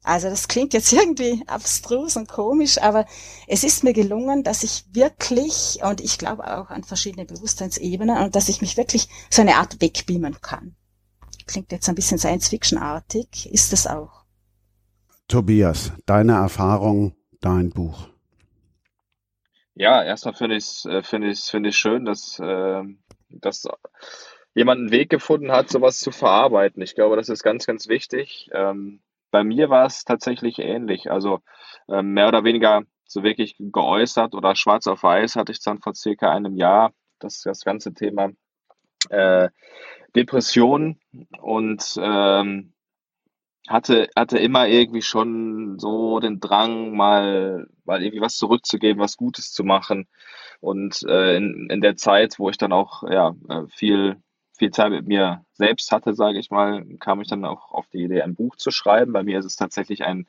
[0.03, 3.07] Also das klingt jetzt irgendwie abstrus und komisch, aber
[3.47, 8.37] es ist mir gelungen, dass ich wirklich, und ich glaube auch an verschiedene Bewusstseinsebenen, und
[8.37, 10.75] dass ich mich wirklich so eine Art wegbeamen kann.
[11.47, 14.25] Klingt jetzt ein bisschen Science-Fiction-artig, ist es auch.
[15.29, 18.09] Tobias, deine Erfahrung, dein Buch.
[19.75, 22.83] Ja, erstmal finde ich es äh, finde ich, finde ich schön, dass, äh,
[23.31, 23.67] dass
[24.55, 26.83] jemand einen Weg gefunden hat, sowas zu verarbeiten.
[26.83, 28.51] Ich glaube, das ist ganz, ganz wichtig.
[28.53, 29.01] Ähm,
[29.33, 31.11] bei mir war es tatsächlich ähnlich.
[31.11, 31.41] Also
[31.89, 35.95] äh, mehr oder weniger so wirklich geäußert oder schwarz auf weiß hatte ich dann vor
[35.95, 38.31] circa einem Jahr das, das ganze Thema
[39.11, 39.49] äh,
[40.15, 41.01] Depression
[41.41, 42.73] und ähm,
[43.69, 49.53] hatte, hatte immer irgendwie schon so den Drang, mal, mal irgendwie was zurückzugeben, was Gutes
[49.53, 50.09] zu machen.
[50.61, 54.17] Und äh, in, in der Zeit, wo ich dann auch ja, äh, viel
[54.63, 58.05] viel Zeit mit mir selbst hatte, sage ich mal, kam ich dann auch auf die
[58.05, 59.13] Idee, ein Buch zu schreiben.
[59.13, 60.29] Bei mir ist es tatsächlich ein,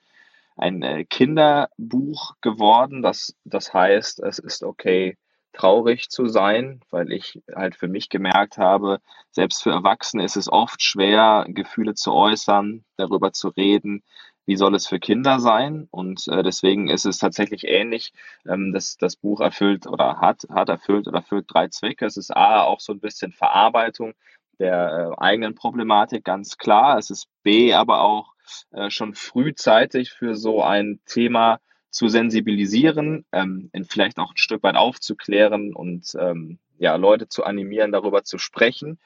[0.57, 3.03] ein äh, Kinderbuch geworden.
[3.03, 5.19] Das, das heißt, es ist okay,
[5.53, 10.51] traurig zu sein, weil ich halt für mich gemerkt habe, selbst für Erwachsene ist es
[10.51, 14.01] oft schwer, Gefühle zu äußern, darüber zu reden,
[14.45, 15.87] wie soll es für Kinder sein?
[15.91, 18.13] Und äh, deswegen ist es tatsächlich ähnlich.
[18.47, 22.05] Ähm, das, das Buch erfüllt oder hat, hat erfüllt oder erfüllt drei Zwecke.
[22.05, 24.13] Es ist A, auch so ein bisschen Verarbeitung
[24.59, 26.97] der äh, eigenen Problematik, ganz klar.
[26.97, 28.33] Es ist B, aber auch
[28.71, 34.75] äh, schon frühzeitig für so ein Thema zu sensibilisieren, ähm, vielleicht auch ein Stück weit
[34.75, 38.99] aufzuklären und ähm, ja, Leute zu animieren, darüber zu sprechen.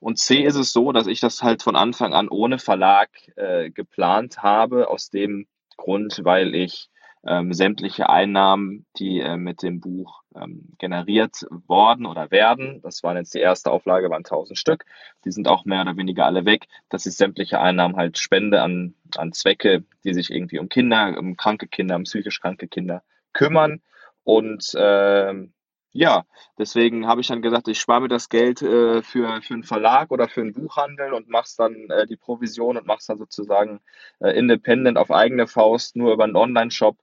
[0.00, 3.70] Und C ist es so, dass ich das halt von Anfang an ohne Verlag äh,
[3.70, 6.88] geplant habe, aus dem Grund, weil ich
[7.26, 13.16] ähm, sämtliche Einnahmen, die äh, mit dem Buch ähm, generiert worden oder werden, das waren
[13.16, 14.84] jetzt die erste Auflage, waren 1000 Stück,
[15.24, 18.94] die sind auch mehr oder weniger alle weg, dass ich sämtliche Einnahmen halt spende an,
[19.16, 23.82] an Zwecke, die sich irgendwie um Kinder, um kranke Kinder, um psychisch kranke Kinder kümmern.
[24.24, 25.52] Und ähm,
[25.98, 26.24] ja,
[26.58, 30.12] deswegen habe ich dann gesagt, ich spare mir das Geld äh, für, für einen Verlag
[30.12, 33.80] oder für einen Buchhandel und mache dann äh, die Provision und mache es dann sozusagen
[34.20, 36.96] äh, independent auf eigene Faust, nur über einen Online-Shop.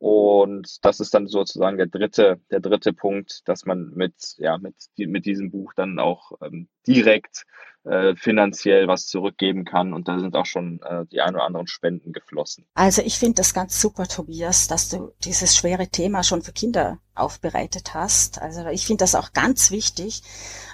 [0.00, 4.74] Und das ist dann sozusagen der dritte, der dritte Punkt, dass man mit, ja, mit,
[4.96, 7.44] mit diesem Buch dann auch ähm, direkt
[7.84, 9.92] äh, finanziell was zurückgeben kann.
[9.92, 12.64] Und da sind auch schon äh, die ein oder anderen Spenden geflossen.
[12.72, 16.98] Also ich finde das ganz super, Tobias, dass du dieses schwere Thema schon für Kinder
[17.14, 18.40] aufbereitet hast.
[18.40, 20.22] Also ich finde das auch ganz wichtig,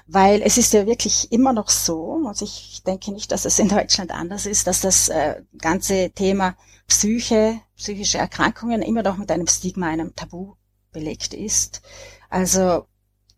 [0.06, 3.68] weil es ist ja wirklich immer noch so, und ich denke nicht, dass es in
[3.68, 9.46] Deutschland anders ist, dass das äh, ganze Thema Psyche, psychische Erkrankungen immer noch mit einem
[9.46, 10.54] Stigma, einem Tabu
[10.92, 11.82] belegt ist.
[12.30, 12.86] Also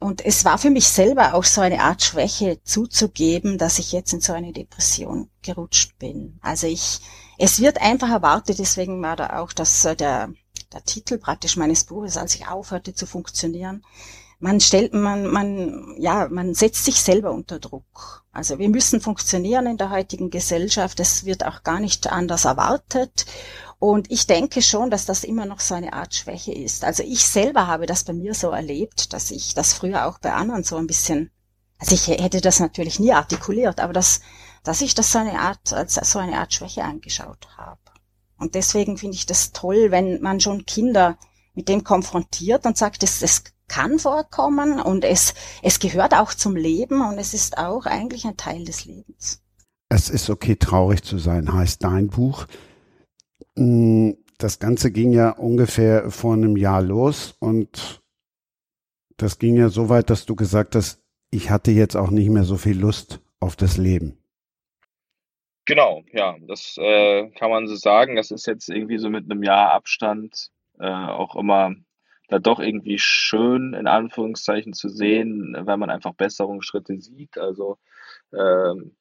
[0.01, 4.12] und es war für mich selber auch so eine Art Schwäche zuzugeben, dass ich jetzt
[4.12, 6.38] in so eine Depression gerutscht bin.
[6.40, 7.01] Also ich,
[7.37, 10.33] es wird einfach erwartet, deswegen war da auch das, äh, der,
[10.72, 13.83] der Titel praktisch meines Buches, als ich aufhörte zu funktionieren.
[14.40, 18.24] Man stellt, man, man, ja, man setzt sich selber unter Druck.
[18.31, 21.01] Also wir müssen funktionieren in der heutigen Gesellschaft.
[21.01, 23.27] Es wird auch gar nicht anders erwartet.
[23.81, 26.85] Und ich denke schon, dass das immer noch so eine Art Schwäche ist.
[26.85, 30.33] Also ich selber habe das bei mir so erlebt, dass ich das früher auch bei
[30.33, 31.31] anderen so ein bisschen,
[31.79, 34.20] also ich hätte das natürlich nie artikuliert, aber dass,
[34.62, 37.81] dass ich das so eine Art, als so eine Art Schwäche angeschaut habe.
[38.37, 41.18] Und deswegen finde ich das toll, wenn man schon Kinder
[41.55, 46.57] mit dem konfrontiert und sagt, es, es kann vorkommen und es, es gehört auch zum
[46.57, 49.42] Leben und es ist auch eigentlich ein Teil des Lebens.
[49.88, 52.46] Es ist okay, traurig zu sein, heißt dein Buch.
[53.54, 58.02] Mm, das Ganze ging ja ungefähr vor einem Jahr los und
[59.16, 62.44] das ging ja so weit, dass du gesagt hast, ich hatte jetzt auch nicht mehr
[62.44, 64.16] so viel Lust auf das Leben.
[65.64, 68.16] Genau, ja, das äh, kann man so sagen.
[68.16, 71.74] Das ist jetzt irgendwie so mit einem Jahr Abstand äh, auch immer
[72.29, 77.38] da doch irgendwie schön in Anführungszeichen zu sehen, weil man einfach Besserungsschritte sieht.
[77.38, 77.79] Also
[78.33, 78.95] ähm,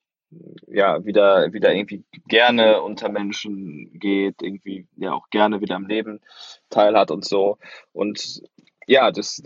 [0.68, 6.22] ja, wieder, wieder irgendwie gerne unter Menschen geht, irgendwie ja auch gerne wieder am Leben
[6.70, 7.58] teilhat und so.
[7.94, 8.42] Und
[8.88, 9.42] ja, das,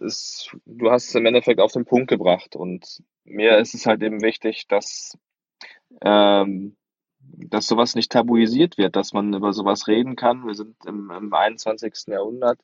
[0.00, 2.56] ist, du hast es im Endeffekt auf den Punkt gebracht.
[2.56, 5.16] Und mir ist es halt eben wichtig, dass,
[6.02, 6.76] ähm,
[7.20, 10.46] dass sowas nicht tabuisiert wird, dass man über sowas reden kann.
[10.46, 12.08] Wir sind im, im 21.
[12.08, 12.58] Jahrhundert.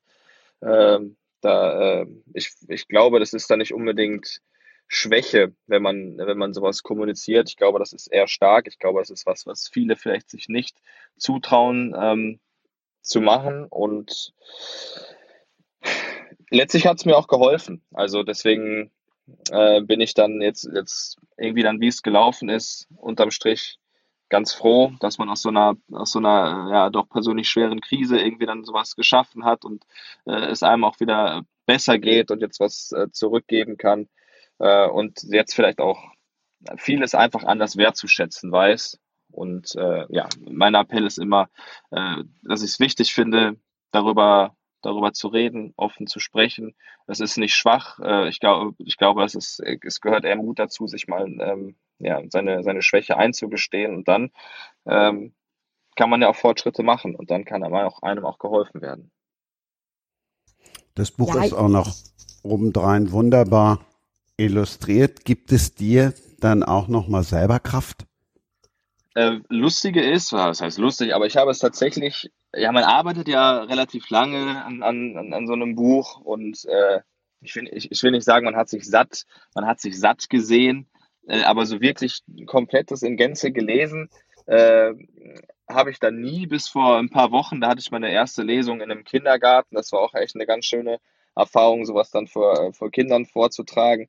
[0.64, 4.40] Ähm, da, äh, ich, ich glaube, das ist da nicht unbedingt
[4.86, 7.48] Schwäche, wenn man, wenn man sowas kommuniziert.
[7.48, 8.66] Ich glaube, das ist eher stark.
[8.66, 10.78] Ich glaube, das ist was, was viele vielleicht sich nicht
[11.16, 12.40] zutrauen ähm,
[13.02, 13.66] zu machen.
[13.68, 14.34] Und
[16.50, 17.82] letztlich hat es mir auch geholfen.
[17.92, 18.90] Also deswegen
[19.50, 23.78] äh, bin ich dann jetzt, jetzt irgendwie dann, wie es gelaufen ist, unterm Strich
[24.34, 28.18] ganz froh, dass man aus so einer, aus so einer ja doch persönlich schweren Krise
[28.18, 29.84] irgendwie dann sowas geschaffen hat und
[30.26, 34.08] äh, es einem auch wieder besser geht und jetzt was äh, zurückgeben kann
[34.58, 36.02] äh, und jetzt vielleicht auch
[36.76, 38.98] vieles einfach anders wertzuschätzen weiß.
[39.30, 41.48] Und äh, ja, mein Appell ist immer,
[41.92, 43.56] äh, dass ich es wichtig finde,
[43.92, 46.74] darüber darüber zu reden, offen zu sprechen.
[47.06, 48.00] Das ist nicht schwach.
[48.00, 51.76] Äh, ich glaube, ich glaube, es ist, es gehört eher Mut dazu, sich mal ähm,
[51.98, 54.30] ja, seine, seine Schwäche einzugestehen und dann
[54.86, 55.34] ähm,
[55.96, 59.10] kann man ja auch Fortschritte machen und dann kann einem auch, einem auch geholfen werden.
[60.94, 61.94] Das Buch ja, ist auch noch
[62.42, 63.80] obendrein wunderbar
[64.36, 65.24] illustriert.
[65.24, 68.06] Gibt es dir dann auch noch mal selber Kraft?
[69.14, 73.62] Äh, Lustige ist, was heißt lustig, aber ich habe es tatsächlich, ja, man arbeitet ja
[73.62, 77.00] relativ lange an, an, an so einem Buch und äh,
[77.40, 80.28] ich, will, ich, ich will nicht sagen, man hat sich satt, man hat sich satt
[80.30, 80.88] gesehen,
[81.28, 84.08] äh, aber so wirklich komplettes in Gänze gelesen
[84.46, 84.92] äh,
[85.68, 87.60] habe ich dann nie bis vor ein paar Wochen.
[87.60, 89.74] Da hatte ich meine erste Lesung in einem Kindergarten.
[89.74, 90.98] Das war auch echt eine ganz schöne
[91.34, 94.08] Erfahrung, sowas dann vor, vor Kindern vorzutragen.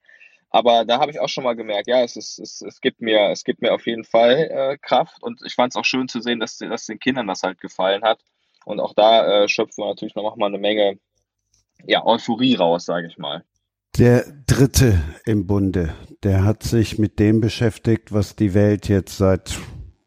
[0.50, 3.30] Aber da habe ich auch schon mal gemerkt, ja, es, ist, es, es, gibt, mir,
[3.32, 6.22] es gibt mir auf jeden Fall äh, Kraft und ich fand es auch schön zu
[6.22, 8.20] sehen, dass, dass den Kindern das halt gefallen hat.
[8.66, 10.98] Und auch da äh, schöpfen wir natürlich noch mal eine Menge
[11.86, 13.44] ja, Euphorie raus, sage ich mal.
[13.98, 19.58] Der dritte im Bunde, der hat sich mit dem beschäftigt, was die Welt jetzt seit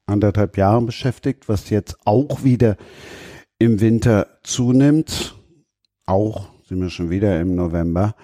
[0.06, 2.76] anderthalb Jahren beschäftigt, was jetzt auch wieder
[3.58, 5.36] im Winter zunimmt.
[6.04, 8.14] Auch sind wir schon wieder im November.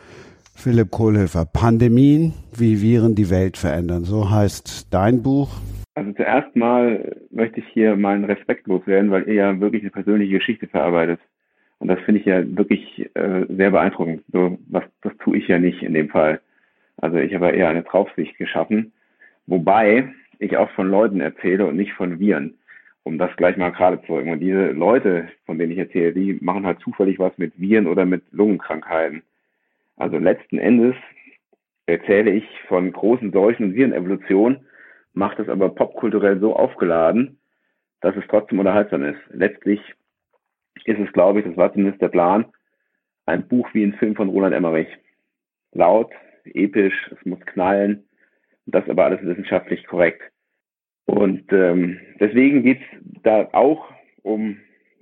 [0.55, 4.05] Philipp Kohlhöfer, Pandemien, wie Viren die Welt verändern.
[4.05, 5.49] So heißt dein Buch.
[5.95, 10.35] Also zuerst mal möchte ich hier meinen Respekt loswerden, weil ihr ja wirklich eine persönliche
[10.35, 11.21] Geschichte verarbeitet.
[11.79, 14.23] Und das finde ich ja wirklich äh, sehr beeindruckend.
[14.33, 16.41] So, was, das tue ich ja nicht in dem Fall.
[16.97, 18.93] Also ich habe eher eine Draufsicht geschaffen.
[19.47, 22.55] Wobei ich auch von Leuten erzähle und nicht von Viren.
[23.03, 24.31] Um das gleich mal gerade zu rücken.
[24.31, 28.07] Und diese Leute, von denen ich erzähle, die machen halt zufällig was mit Viren oder
[28.07, 29.23] mit Lungenkrankheiten.
[29.97, 30.95] Also letzten Endes
[31.87, 34.65] erzähle ich von großen Seuchen und Virenevolution,
[35.13, 37.39] macht es aber popkulturell so aufgeladen,
[38.01, 39.21] dass es trotzdem unterhaltsam ist.
[39.31, 39.81] Letztlich
[40.85, 42.47] ist es, glaube ich, das war zumindest der Plan,
[43.27, 44.89] ein Buch wie ein Film von Roland Emmerich.
[45.73, 46.13] Laut,
[46.45, 48.05] episch, es muss knallen,
[48.67, 50.23] das aber alles wissenschaftlich korrekt.
[51.07, 53.91] Und ähm, deswegen geht es da auch
[54.23, 54.59] um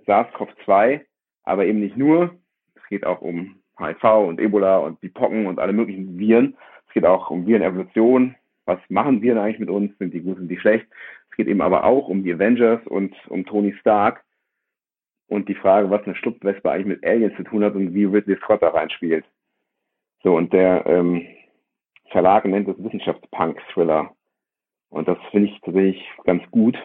[0.06, 1.00] SARS-CoV-2,
[1.44, 2.34] aber eben nicht nur.
[2.74, 6.56] Es geht auch um HIV und Ebola und die Pocken und alle möglichen Viren.
[6.88, 8.34] Es geht auch um Virenevolution.
[8.64, 9.96] Was machen Viren eigentlich mit uns?
[9.98, 10.86] Sind die gut, sind die schlecht?
[11.30, 14.24] Es geht eben aber auch um die Avengers und um Tony Stark
[15.28, 18.36] und die Frage, was eine Schlupfwespe eigentlich mit Aliens zu tun hat und wie Ridley
[18.36, 19.24] Scott da reinspielt.
[20.22, 21.26] So, und der ähm,
[22.10, 24.14] Verlag nennt es Wissenschaftspunk-Thriller.
[24.90, 26.76] Und das finde ich tatsächlich ganz gut,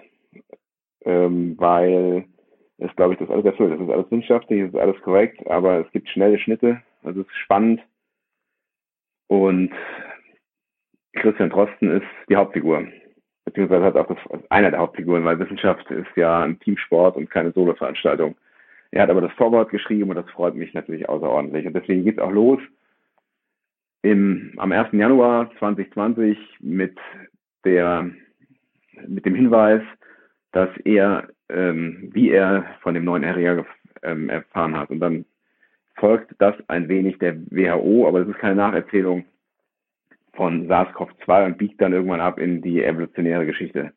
[1.03, 2.25] ähm, weil
[2.77, 3.73] es, glaube ich, das alles erfüllt.
[3.73, 7.27] Es ist alles wissenschaftlich, es ist alles korrekt, aber es gibt schnelle Schnitte, also es
[7.27, 7.81] ist spannend.
[9.27, 9.71] Und
[11.13, 12.88] Christian Drosten ist die Hauptfigur
[13.47, 14.17] beziehungsweise hat auch das,
[14.51, 18.35] einer der Hauptfiguren, weil Wissenschaft ist ja ein Teamsport und keine Solo-Veranstaltung.
[18.91, 21.65] Er hat aber das Vorwort geschrieben und das freut mich natürlich außerordentlich.
[21.65, 22.59] Und deswegen geht es auch los
[24.01, 24.89] im, am 1.
[24.91, 26.97] Januar 2020 mit
[27.63, 28.09] der,
[29.07, 29.81] mit dem Hinweis,
[30.51, 33.65] dass er ähm, wie er von dem neuen Erreger
[34.03, 34.89] ähm, erfahren hat.
[34.89, 35.23] Und dann
[35.95, 39.23] folgt das ein wenig der WHO, aber das ist keine Nacherzählung
[40.38, 43.91] von SARS-CoV-2 und biegt dann irgendwann ab in die evolutionäre Geschichte.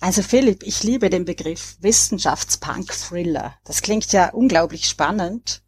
[0.00, 3.54] Also Philipp, ich liebe den Begriff Wissenschaftspunk-Thriller.
[3.66, 5.62] Das klingt ja unglaublich spannend.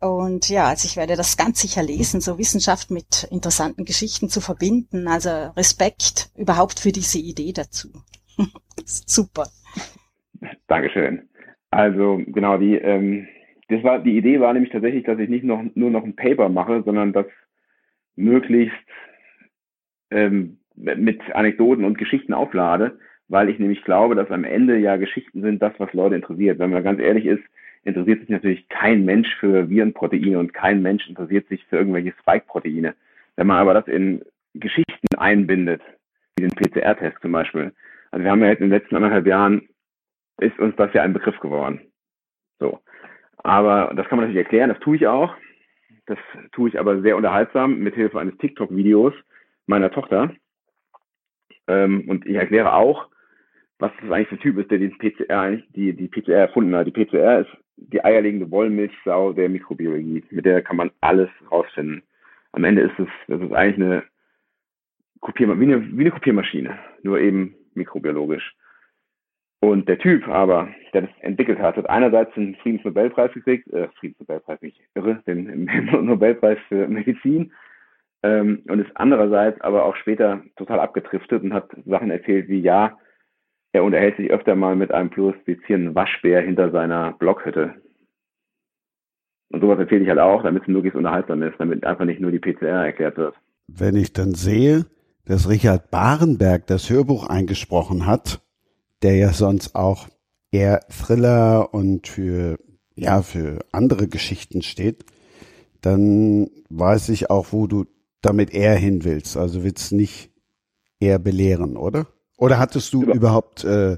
[0.00, 4.40] Und ja, also ich werde das ganz sicher lesen, so Wissenschaft mit interessanten Geschichten zu
[4.40, 5.08] verbinden.
[5.08, 7.88] Also Respekt überhaupt für diese Idee dazu.
[8.84, 9.46] Super.
[10.68, 11.28] Dankeschön.
[11.70, 13.26] Also genau, die, ähm,
[13.68, 16.48] das war, die Idee war nämlich tatsächlich, dass ich nicht noch, nur noch ein Paper
[16.48, 17.26] mache, sondern das
[18.14, 18.76] möglichst
[20.10, 22.98] ähm, mit Anekdoten und Geschichten auflade,
[23.28, 26.58] weil ich nämlich glaube, dass am Ende ja Geschichten sind das, was Leute interessiert.
[26.58, 27.42] Wenn man ganz ehrlich ist,
[27.84, 32.94] interessiert sich natürlich kein Mensch für Virenproteine und kein Mensch interessiert sich für irgendwelche Spike-Proteine.
[33.36, 34.22] Wenn man aber das in
[34.54, 35.82] Geschichten einbindet,
[36.36, 37.72] wie den PCR-Test zum Beispiel.
[38.10, 39.68] Also wir haben ja jetzt in den letzten anderthalb Jahren
[40.40, 41.80] ist uns das ja ein Begriff geworden.
[42.60, 42.80] So.
[43.38, 45.34] Aber das kann man natürlich erklären, das tue ich auch.
[46.06, 46.18] Das
[46.52, 49.12] tue ich aber sehr unterhaltsam mit Hilfe eines TikTok-Videos
[49.68, 50.34] meiner Tochter.
[51.66, 53.08] Ähm, und ich erkläre auch,
[53.78, 56.86] was das eigentlich für ein Typ ist, der den PCR, die, die PCR erfunden hat.
[56.86, 60.24] Die PCR ist die eierlegende Wollmilchsau der Mikrobiologie.
[60.30, 62.02] Mit der kann man alles rausfinden.
[62.52, 64.02] Am Ende ist es, das ist eigentlich eine
[65.20, 68.54] Kopiermaschine, wie eine, wie eine Kopiermaschine, nur eben mikrobiologisch.
[69.60, 74.62] Und der Typ aber, der das entwickelt hat, hat einerseits den Friedensnobelpreis gekriegt, äh, Friedensnobelpreis
[74.62, 77.52] nicht irre, den, den Nobelpreis für Medizin,
[78.22, 82.98] ähm, und ist andererseits aber auch später total abgetriftet und hat Sachen erzählt wie, ja,
[83.72, 87.74] er unterhält sich öfter mal mit einem fluoreszierenden Waschbär hinter seiner Blockhütte.
[89.50, 92.30] Und sowas erzähle ich halt auch, damit es möglichst unterhaltsam ist, damit einfach nicht nur
[92.30, 93.34] die PCR erklärt wird.
[93.66, 94.86] Wenn ich dann sehe,
[95.24, 98.40] dass Richard Barenberg das Hörbuch eingesprochen hat,
[99.02, 100.08] der ja sonst auch
[100.50, 102.58] eher Thriller und für,
[102.94, 105.04] ja, für andere Geschichten steht,
[105.82, 107.84] dann weiß ich auch, wo du
[108.22, 109.36] damit eher hin willst.
[109.36, 110.30] Also willst nicht
[111.00, 112.06] eher belehren, oder?
[112.36, 113.96] Oder hattest du Über überhaupt, äh,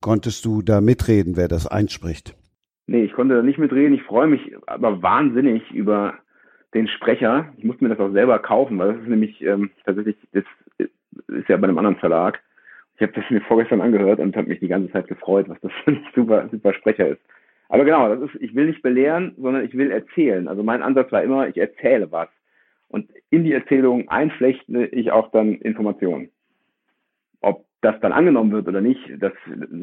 [0.00, 2.34] konntest du da mitreden, wer das einspricht?
[2.86, 3.94] Nee, ich konnte da nicht mitreden.
[3.94, 6.14] Ich freue mich aber wahnsinnig über
[6.74, 7.52] den Sprecher.
[7.56, 10.44] Ich musste mir das auch selber kaufen, weil das ist nämlich ähm, tatsächlich, das
[11.28, 12.40] ist ja bei einem anderen Verlag.
[12.96, 15.72] Ich habe das mir vorgestern angehört und habe mich die ganze Zeit gefreut, was das
[15.84, 17.20] für ein super, super Sprecher ist.
[17.68, 20.48] Aber genau, das ist, ich will nicht belehren, sondern ich will erzählen.
[20.48, 22.28] Also mein Ansatz war immer, ich erzähle was.
[22.88, 26.30] Und in die Erzählung einflechte ich auch dann Informationen.
[27.40, 29.32] Ob das dann angenommen wird oder nicht, das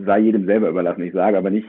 [0.06, 1.04] sei jedem selber überlassen.
[1.04, 1.68] Ich sage aber nicht,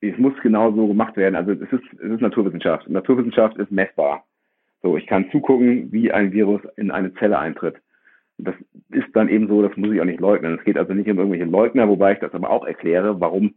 [0.00, 1.36] es muss genau so gemacht werden.
[1.36, 2.88] Also es ist, es ist Naturwissenschaft.
[2.88, 4.24] Naturwissenschaft ist messbar.
[4.82, 7.76] So, ich kann zugucken, wie ein Virus in eine Zelle eintritt.
[8.38, 8.54] Das
[8.90, 10.58] ist dann eben so, das muss ich auch nicht leugnen.
[10.58, 13.54] Es geht also nicht um irgendwelche Leugner, wobei ich das aber auch erkläre, warum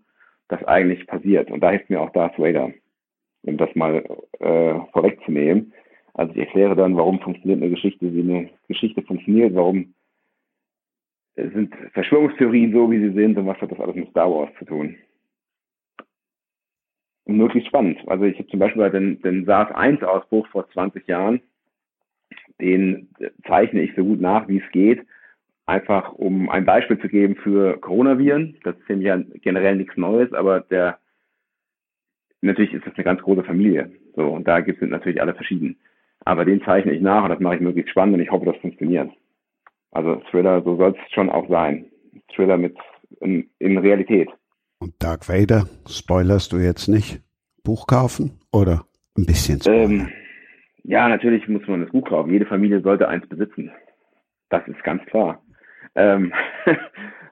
[0.47, 1.51] das eigentlich passiert.
[1.51, 2.71] Und da hilft mir auch Darth Vader,
[3.43, 4.03] um das mal
[4.39, 5.73] äh, vorwegzunehmen.
[6.19, 9.93] Also ich erkläre dann, warum funktioniert eine Geschichte, wie eine Geschichte funktioniert, warum
[11.37, 14.65] sind Verschwörungstheorien so, wie sie sind und was hat das alles mit Star Wars zu
[14.65, 14.97] tun.
[17.23, 18.05] Und möglichst spannend.
[18.07, 21.39] Also ich habe zum Beispiel den, den SARS-1-Ausbruch vor 20 Jahren,
[22.59, 23.07] den
[23.47, 25.05] zeichne ich so gut nach, wie es geht,
[25.67, 28.57] einfach um ein Beispiel zu geben für Coronaviren.
[28.65, 30.99] Das ist ja generell nichts Neues, aber der
[32.41, 33.89] natürlich ist das eine ganz große Familie.
[34.17, 35.77] So, und da gibt es natürlich alle verschieden.
[36.25, 38.57] Aber den zeichne ich nach und das mache ich möglichst spannend und ich hoffe, das
[38.57, 39.09] funktioniert.
[39.91, 41.85] Also Thriller, so soll es schon auch sein.
[42.35, 42.77] Thriller mit
[43.21, 44.29] in, in Realität.
[44.79, 47.21] Und Dark Vader, spoilerst du jetzt nicht?
[47.63, 48.85] Buch kaufen oder
[49.17, 49.91] ein bisschen spoilern?
[49.91, 50.09] Ähm,
[50.83, 52.31] ja, natürlich muss man das Buch kaufen.
[52.31, 53.71] Jede Familie sollte eins besitzen.
[54.49, 55.41] Das ist ganz klar.
[55.95, 56.33] Ähm,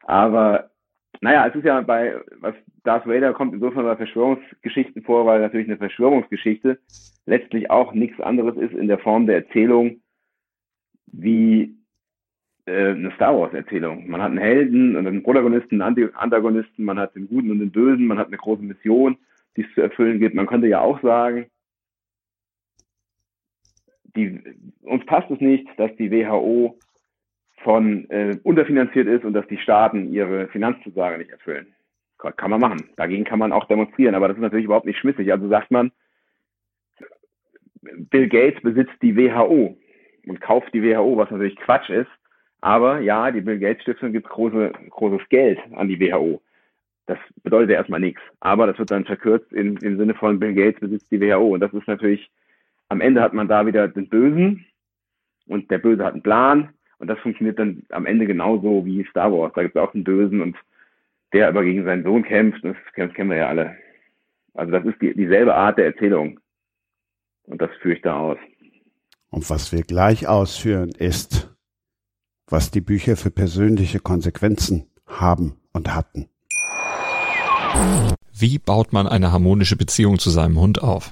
[0.04, 0.67] aber
[1.22, 5.68] naja, es ist ja bei, was Darth Vader kommt insofern bei Verschwörungsgeschichten vor, weil natürlich
[5.68, 6.80] eine Verschwörungsgeschichte
[7.26, 10.02] letztlich auch nichts anderes ist in der Form der Erzählung
[11.08, 11.76] wie
[12.66, 14.10] äh, eine Star Wars Erzählung.
[14.10, 17.72] Man hat einen Helden und einen Protagonisten, einen Antagonisten, man hat den Guten und den
[17.72, 19.18] Bösen, man hat eine große Mission,
[19.56, 20.36] die es zu erfüllen gibt.
[20.36, 21.48] Man könnte ja auch sagen,
[24.16, 24.42] die,
[24.82, 26.78] uns passt es nicht, dass die WHO
[27.68, 31.76] von äh, unterfinanziert ist und dass die Staaten ihre Finanzzusage nicht erfüllen.
[32.18, 32.92] Kann man machen.
[32.96, 35.30] Dagegen kann man auch demonstrieren, aber das ist natürlich überhaupt nicht schmissig.
[35.30, 35.92] Also sagt man,
[37.82, 39.78] Bill Gates besitzt die WHO
[40.26, 42.10] und kauft die WHO, was natürlich Quatsch ist.
[42.62, 46.42] Aber ja, die Bill Gates Stiftung gibt große, großes Geld an die WHO.
[47.06, 48.22] Das bedeutet ja erstmal nichts.
[48.40, 51.50] Aber das wird dann verkürzt in, im Sinne von Bill Gates besitzt die WHO.
[51.50, 52.32] Und das ist natürlich,
[52.88, 54.66] am Ende hat man da wieder den Bösen
[55.48, 56.70] und der Böse hat einen Plan
[57.00, 59.54] und das funktioniert dann am Ende genauso wie Star Wars.
[59.56, 60.58] Da gibt es auch einen Bösen und
[61.34, 63.76] der aber gegen seinen Sohn kämpft, das, das kennen wir ja alle.
[64.54, 66.40] Also das ist die, dieselbe Art der Erzählung.
[67.44, 68.38] Und das führe ich da aus.
[69.30, 71.56] Und was wir gleich ausführen, ist,
[72.48, 76.30] was die Bücher für persönliche Konsequenzen haben und hatten.
[78.34, 81.12] Wie baut man eine harmonische Beziehung zu seinem Hund auf?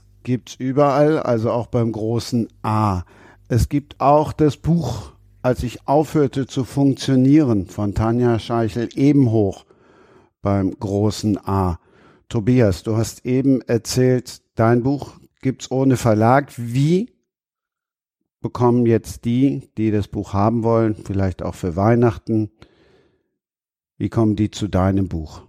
[0.23, 3.03] gibt's überall, also auch beim großen A.
[3.47, 5.11] Es gibt auch das Buch
[5.41, 9.65] als ich aufhörte zu funktionieren von Tanja Scheichel eben hoch
[10.41, 11.79] beim großen A.
[12.29, 16.51] Tobias, du hast eben erzählt, dein Buch gibt's ohne Verlag.
[16.57, 17.11] Wie
[18.39, 22.51] bekommen jetzt die, die das Buch haben wollen, vielleicht auch für Weihnachten,
[23.97, 25.43] wie kommen die zu deinem Buch?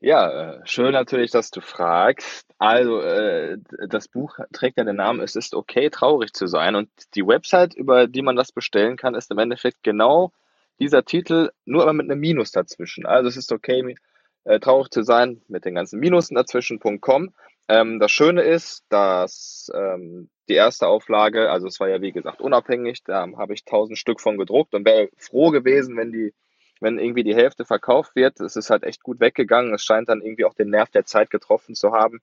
[0.00, 2.49] Ja, äh, schön natürlich, dass du fragst.
[2.60, 3.56] Also, äh,
[3.88, 6.74] das Buch trägt ja den Namen Es ist okay, traurig zu sein.
[6.74, 10.30] Und die Website, über die man das bestellen kann, ist im Endeffekt genau
[10.78, 13.06] dieser Titel, nur aber mit einem Minus dazwischen.
[13.06, 13.96] Also, es ist okay,
[14.44, 17.32] äh, traurig zu sein, mit den ganzen Minusen dazwischen.com.
[17.68, 22.42] Ähm, das Schöne ist, dass ähm, die erste Auflage, also es war ja wie gesagt
[22.42, 26.34] unabhängig, da habe ich tausend Stück von gedruckt und wäre froh gewesen, wenn die
[26.80, 29.74] wenn irgendwie die Hälfte verkauft wird, es ist halt echt gut weggegangen.
[29.74, 32.20] Es scheint dann irgendwie auch den Nerv der Zeit getroffen zu haben,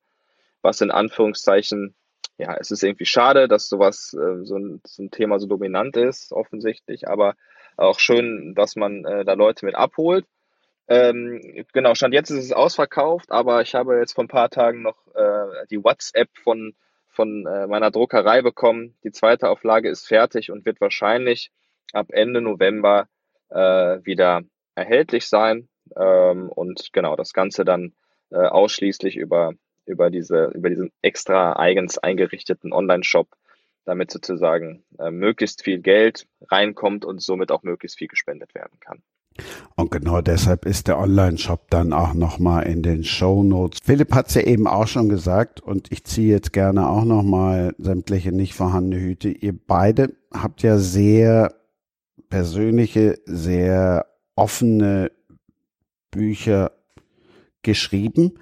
[0.62, 1.96] was in Anführungszeichen,
[2.38, 5.98] ja, es ist irgendwie schade, dass sowas, äh, so, ein, so ein Thema so dominant
[5.98, 7.36] ist, offensichtlich, aber
[7.78, 10.26] auch schön, dass man äh, da Leute mit abholt.
[10.88, 14.82] Ähm, genau, Stand jetzt ist es ausverkauft, aber ich habe jetzt vor ein paar Tagen
[14.82, 16.76] noch äh, die WhatsApp von,
[17.10, 18.96] von äh, meiner Druckerei bekommen.
[19.04, 21.52] Die zweite Auflage ist fertig und wird wahrscheinlich
[21.92, 23.08] ab Ende November
[23.50, 24.42] äh, wieder
[24.76, 25.68] erhältlich sein.
[25.96, 27.94] Ähm, und genau, das Ganze dann
[28.32, 29.54] äh, ausschließlich über,
[29.88, 33.28] über, diese, über diesen extra eigens eingerichteten Online-Shop,
[33.86, 39.02] damit sozusagen äh, möglichst viel Geld reinkommt und somit auch möglichst viel gespendet werden kann.
[39.76, 43.80] Und genau deshalb ist der Online-Shop dann auch nochmal in den Show Notes.
[43.84, 47.76] Philipp hat es ja eben auch schon gesagt und ich ziehe jetzt gerne auch nochmal
[47.78, 49.30] sämtliche nicht vorhandene Hüte.
[49.30, 51.54] Ihr beide habt ja sehr
[52.30, 55.12] persönliche, sehr offene
[56.12, 56.72] Bücher
[57.62, 58.40] geschrieben.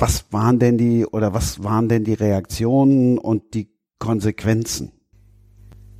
[0.00, 4.92] Was waren denn die oder was waren denn die Reaktionen und die Konsequenzen?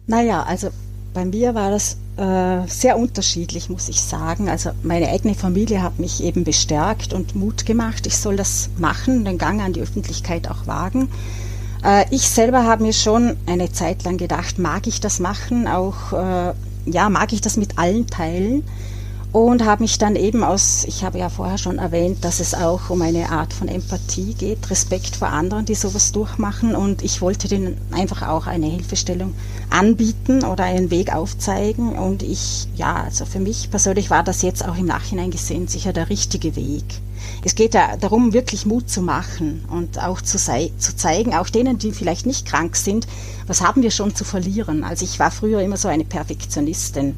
[0.07, 0.71] Naja, also
[1.13, 4.49] bei mir war das äh, sehr unterschiedlich, muss ich sagen.
[4.49, 8.07] Also meine eigene Familie hat mich eben bestärkt und Mut gemacht.
[8.07, 11.11] Ich soll das machen, den Gang an die Öffentlichkeit auch wagen.
[11.85, 16.15] Äh, ich selber habe mir schon eine Zeit lang gedacht, mag ich das machen, auch
[16.15, 16.55] äh,
[16.87, 18.65] ja, mag ich das mit allen teilen
[19.33, 22.91] und habe mich dann eben aus, ich habe ja vorher schon erwähnt, dass es auch
[22.91, 27.47] um eine Art von Empathie geht, Respekt vor anderen, die sowas durchmachen und ich wollte
[27.47, 29.35] denen einfach auch eine Hilfestellung
[29.71, 34.67] anbieten oder einen Weg aufzeigen und ich, ja, also für mich persönlich war das jetzt
[34.67, 36.85] auch im Nachhinein gesehen sicher der richtige Weg.
[37.45, 41.79] Es geht ja darum, wirklich Mut zu machen und auch zu, zu zeigen, auch denen,
[41.79, 43.07] die vielleicht nicht krank sind,
[43.47, 44.83] was haben wir schon zu verlieren.
[44.83, 47.15] Also ich war früher immer so eine Perfektionistin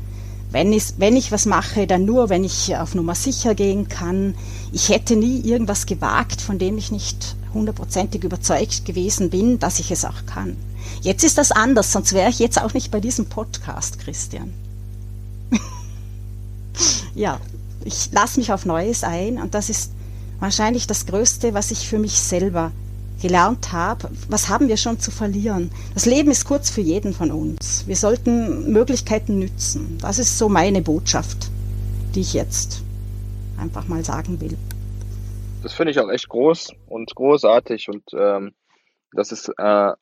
[0.53, 4.35] wenn ich, wenn ich was mache, dann nur, wenn ich auf Nummer sicher gehen kann.
[4.71, 9.91] Ich hätte nie irgendwas gewagt, von dem ich nicht hundertprozentig überzeugt gewesen bin, dass ich
[9.91, 10.57] es auch kann.
[11.01, 14.53] Jetzt ist das anders, sonst wäre ich jetzt auch nicht bei diesem Podcast, Christian.
[17.15, 17.41] ja,
[17.85, 19.93] ich lasse mich auf Neues ein und das ist
[20.39, 22.73] wahrscheinlich das Größte, was ich für mich selber
[23.23, 25.71] gelernt habe, was haben wir schon zu verlieren?
[25.95, 27.87] Das Leben ist kurz für jeden von uns.
[27.87, 29.97] Wir sollten Möglichkeiten nützen.
[30.03, 31.51] Das ist so meine Botschaft,
[32.15, 32.83] die ich jetzt
[33.59, 34.59] einfach mal sagen will.
[35.63, 38.53] Das finde ich auch echt groß und großartig und ähm,
[39.13, 39.93] das ist äh,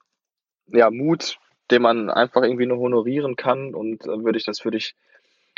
[0.73, 1.39] ja Mut,
[1.71, 4.95] den man einfach irgendwie nur honorieren kann und äh, würde ich das würde ich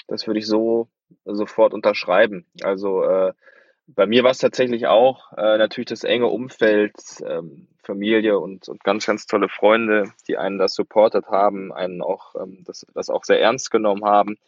[0.09, 0.89] das würde ich so
[1.25, 2.45] sofort unterschreiben.
[2.63, 3.33] Also äh,
[3.87, 6.95] bei mir war es tatsächlich auch äh, natürlich das enge Umfeld,
[7.27, 12.35] ähm, Familie und, und ganz, ganz tolle Freunde, die einen das supportet haben, einen auch
[12.37, 14.39] ähm, das, das auch sehr ernst genommen haben.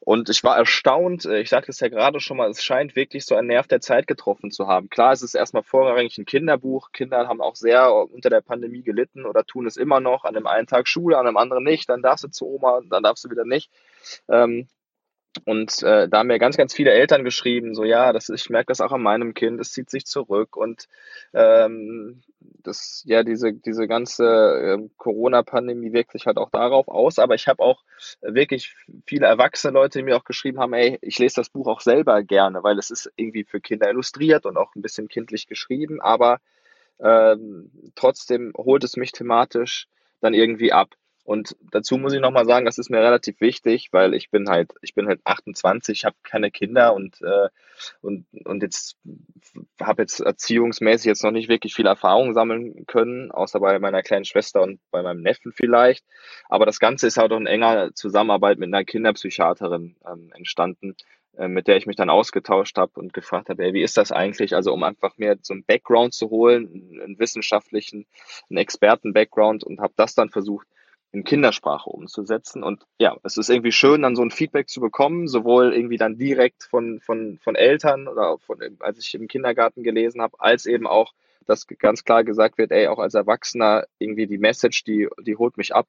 [0.00, 3.24] Und ich war erstaunt, äh, ich sagte es ja gerade schon mal, es scheint wirklich
[3.24, 4.90] so ein Nerv der Zeit getroffen zu haben.
[4.90, 6.92] Klar, es ist erstmal vorrangig ein Kinderbuch.
[6.92, 10.24] Kinder haben auch sehr unter der Pandemie gelitten oder tun es immer noch.
[10.24, 11.88] An dem einen Tag Schule, an dem anderen nicht.
[11.88, 13.70] Dann darfst du zu Oma, dann darfst du wieder nicht.
[14.28, 14.68] Ähm,
[15.44, 18.66] Und äh, da haben mir ganz, ganz viele Eltern geschrieben, so ja, das, ich merke
[18.66, 20.88] das auch an meinem Kind, es zieht sich zurück und
[21.32, 22.22] ähm,
[22.62, 27.18] das, ja, diese, diese ganze äh, Corona-Pandemie wirkt sich halt auch darauf aus.
[27.18, 27.82] Aber ich habe auch
[28.20, 28.74] wirklich
[29.06, 32.22] viele erwachsene Leute, die mir auch geschrieben haben, ey, ich lese das Buch auch selber
[32.22, 36.38] gerne, weil es ist irgendwie für Kinder illustriert und auch ein bisschen kindlich geschrieben, aber
[37.00, 39.88] ähm, trotzdem holt es mich thematisch
[40.20, 40.94] dann irgendwie ab.
[41.24, 44.72] Und dazu muss ich nochmal sagen, das ist mir relativ wichtig, weil ich bin halt,
[44.82, 47.48] ich bin halt 28, habe keine Kinder und, äh,
[48.02, 48.98] und, und jetzt
[49.80, 54.26] habe jetzt erziehungsmäßig jetzt noch nicht wirklich viel Erfahrung sammeln können, außer bei meiner kleinen
[54.26, 56.04] Schwester und bei meinem Neffen vielleicht.
[56.50, 60.94] Aber das Ganze ist halt auch in enger Zusammenarbeit mit einer Kinderpsychiaterin ähm, entstanden,
[61.38, 64.12] äh, mit der ich mich dann ausgetauscht habe und gefragt habe, ey, wie ist das
[64.12, 64.54] eigentlich?
[64.54, 68.06] Also um einfach mir so einen Background zu holen, einen wissenschaftlichen,
[68.50, 70.66] einen Experten-Background und habe das dann versucht,
[71.14, 72.62] in Kindersprache umzusetzen.
[72.62, 76.18] Und ja, es ist irgendwie schön, dann so ein Feedback zu bekommen, sowohl irgendwie dann
[76.18, 80.86] direkt von, von, von Eltern oder von, als ich im Kindergarten gelesen habe, als eben
[80.86, 81.12] auch,
[81.46, 85.56] dass ganz klar gesagt wird, ey, auch als Erwachsener irgendwie die Message, die, die holt
[85.56, 85.86] mich ab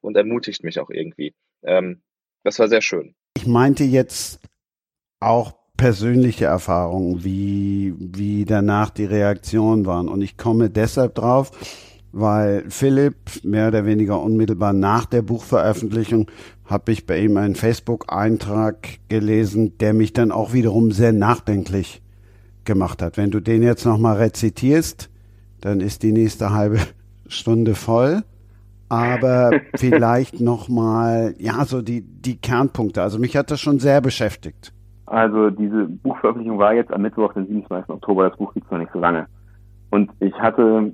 [0.00, 1.34] und ermutigt mich auch irgendwie.
[1.62, 2.00] Ähm,
[2.44, 3.14] das war sehr schön.
[3.36, 4.40] Ich meinte jetzt
[5.18, 10.08] auch persönliche Erfahrungen, wie, wie danach die Reaktionen waren.
[10.08, 11.50] Und ich komme deshalb drauf,
[12.20, 16.30] weil Philipp mehr oder weniger unmittelbar nach der Buchveröffentlichung
[16.64, 22.02] habe ich bei ihm einen Facebook-Eintrag gelesen, der mich dann auch wiederum sehr nachdenklich
[22.64, 23.16] gemacht hat.
[23.16, 25.10] Wenn du den jetzt nochmal rezitierst,
[25.60, 26.78] dann ist die nächste halbe
[27.28, 28.22] Stunde voll.
[28.88, 33.02] Aber vielleicht nochmal, ja, so die, die Kernpunkte.
[33.02, 34.72] Also mich hat das schon sehr beschäftigt.
[35.06, 37.90] Also diese Buchveröffentlichung war jetzt am Mittwoch, den 27.
[37.90, 38.28] Oktober.
[38.28, 39.26] Das Buch gibt es noch nicht so lange.
[39.90, 40.92] Und ich hatte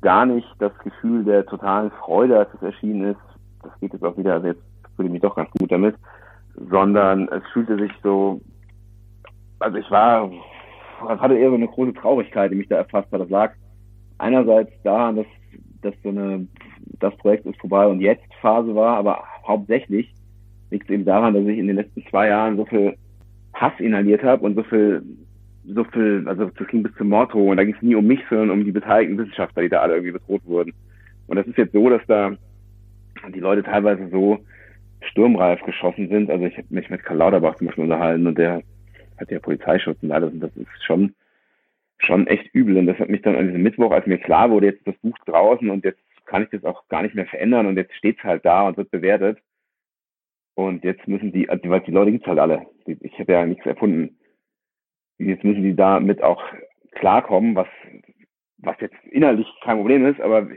[0.00, 3.20] gar nicht das Gefühl der totalen Freude, als es erschienen ist.
[3.62, 4.62] Das geht jetzt auch wieder, also jetzt
[4.96, 5.94] fühle ich mich doch ganz gut damit,
[6.70, 8.40] sondern es fühlte sich so,
[9.58, 10.30] also ich war,
[11.08, 13.20] es hatte eher so eine große Traurigkeit, die mich da erfasst hat.
[13.20, 13.52] Das lag
[14.18, 15.26] einerseits daran, dass,
[15.82, 16.46] dass so eine,
[16.98, 20.12] das Projekt ist vorbei und jetzt Phase war, aber hauptsächlich
[20.70, 22.96] liegt es eben daran, dass ich in den letzten zwei Jahren so viel
[23.54, 25.02] Hass inhaliert habe und so viel
[25.74, 28.50] so viel, also das ging bis zum Morddrohung da ging es nie um mich, sondern
[28.50, 30.72] um die beteiligten Wissenschaftler, die da alle irgendwie bedroht wurden.
[31.26, 32.32] Und das ist jetzt so, dass da
[33.34, 34.38] die Leute teilweise so
[35.02, 36.30] sturmreif geschossen sind.
[36.30, 38.62] Also ich habe mich mit Karl Lauterbach zum Beispiel unterhalten und der
[39.18, 41.14] hat ja Polizeischutz und alles und das ist schon
[41.98, 42.76] schon echt übel.
[42.78, 44.98] Und das hat mich dann an diesem Mittwoch, als mir klar wurde, jetzt ist das
[44.98, 48.22] Buch draußen und jetzt kann ich das auch gar nicht mehr verändern und jetzt steht's
[48.22, 49.38] halt da und wird bewertet.
[50.54, 52.66] Und jetzt müssen die, weil die Leute gibt's halt alle.
[52.86, 54.16] Ich habe ja nichts erfunden.
[55.20, 56.42] Jetzt müssen die damit auch
[56.92, 57.68] klarkommen, was,
[58.58, 60.48] was jetzt innerlich kein Problem ist, aber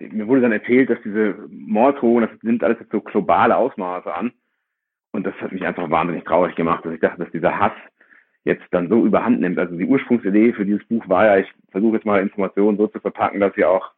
[0.00, 4.32] mir wurde dann erzählt, dass diese Morddrohungen, das nimmt alles jetzt so globale Ausmaße an.
[5.12, 7.72] Und das hat mich einfach wahnsinnig traurig gemacht, dass ich dachte, dass dieser Hass
[8.44, 9.58] jetzt dann so überhand nimmt.
[9.58, 13.00] Also die Ursprungsidee für dieses Buch war ja, ich versuche jetzt mal Informationen so zu
[13.00, 13.92] verpacken, dass sie auch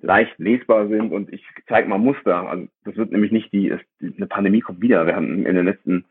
[0.00, 2.48] leicht lesbar sind und ich zeige mal Muster.
[2.48, 5.06] Also das wird nämlich nicht die, eine Pandemie kommt wieder.
[5.06, 6.04] Wir haben in den letzten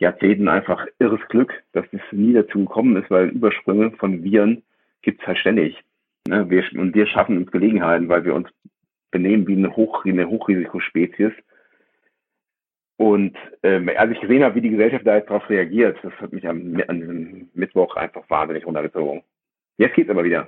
[0.00, 4.62] Jahrzehnten einfach irres Glück, dass das nie dazu gekommen ist, weil Übersprünge von Viren
[5.02, 5.76] gibt es halt ständig.
[6.26, 6.48] Ne?
[6.50, 8.48] Wir, und wir schaffen uns Gelegenheiten, weil wir uns
[9.10, 11.32] benehmen wie eine, Hoch, eine Hochrisikospezies.
[12.96, 16.32] Und ähm, als ich gesehen habe, wie die Gesellschaft da jetzt darauf reagiert, das hat
[16.32, 19.22] mich am, an diesem Mittwoch einfach wahnsinnig runtergezogen.
[19.78, 20.46] Jetzt geht's aber wieder.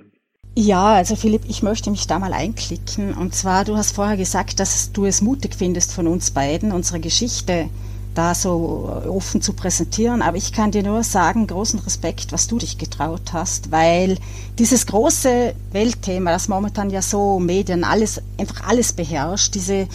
[0.55, 3.14] Ja, also Philipp, ich möchte mich da mal einklicken.
[3.14, 7.00] Und zwar, du hast vorher gesagt, dass du es mutig findest von uns beiden, unsere
[7.00, 7.70] Geschichte
[8.14, 10.22] da so offen zu präsentieren.
[10.22, 14.18] Aber ich kann dir nur sagen, großen Respekt, was du dich getraut hast, weil
[14.58, 19.88] dieses große Weltthema, das momentan ja so Medien alles, einfach alles beherrscht, diese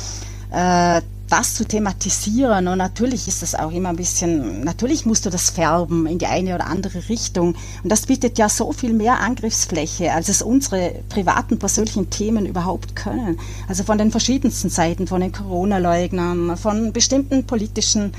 [0.51, 2.67] äh, das zu thematisieren.
[2.67, 6.27] Und natürlich ist das auch immer ein bisschen, natürlich musst du das färben in die
[6.27, 7.55] eine oder andere Richtung.
[7.83, 12.95] Und das bietet ja so viel mehr Angriffsfläche, als es unsere privaten, persönlichen Themen überhaupt
[12.95, 13.39] können.
[13.67, 18.13] Also von den verschiedensten Seiten, von den Corona-Leugnern, von bestimmten politischen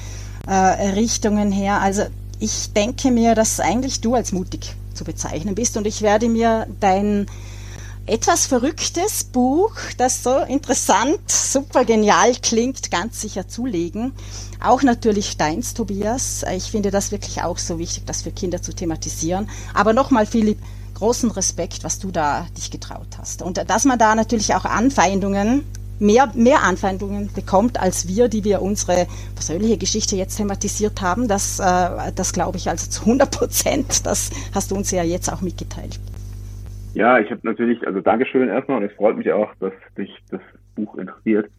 [0.46, 1.80] äh, Richtungen her.
[1.80, 2.04] Also
[2.40, 6.66] ich denke mir, dass eigentlich du als mutig zu bezeichnen bist und ich werde mir
[6.80, 7.26] dein
[8.08, 14.12] etwas verrücktes Buch, das so interessant, super genial klingt, ganz sicher zulegen.
[14.60, 16.44] Auch natürlich deins, Tobias.
[16.54, 19.48] Ich finde das wirklich auch so wichtig, das für Kinder zu thematisieren.
[19.74, 20.58] Aber nochmal, Philipp,
[20.94, 23.42] großen Respekt, was du da dich getraut hast.
[23.42, 25.64] Und dass man da natürlich auch Anfeindungen,
[25.98, 31.58] mehr, mehr Anfeindungen bekommt als wir, die wir unsere persönliche Geschichte jetzt thematisiert haben, das,
[31.58, 34.06] äh, das glaube ich also zu 100 Prozent.
[34.06, 36.00] Das hast du uns ja jetzt auch mitgeteilt.
[36.94, 40.40] Ja, ich habe natürlich, also Dankeschön erstmal und es freut mich auch, dass dich das
[40.74, 41.50] Buch interessiert.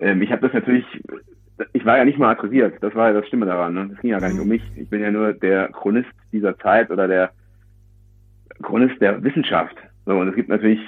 [0.00, 0.84] Ähm, ich habe das natürlich,
[1.72, 2.74] ich, war ja nicht mal adressiert.
[2.80, 3.74] Das war ja das Stimme daran.
[3.74, 3.88] Ne?
[3.90, 4.62] Das ging ja gar nicht um mich.
[4.76, 7.30] Ich bin ja nur der Chronist dieser Zeit oder der
[8.62, 9.76] Chronist der Wissenschaft.
[10.04, 10.80] So, und es gibt natürlich,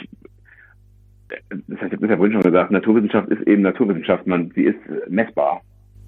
[1.29, 4.27] das heißt, ich habe ja vorhin schon gesagt, Naturwissenschaft ist eben Naturwissenschaft.
[4.27, 4.79] Man, sie ist
[5.09, 5.63] messbar.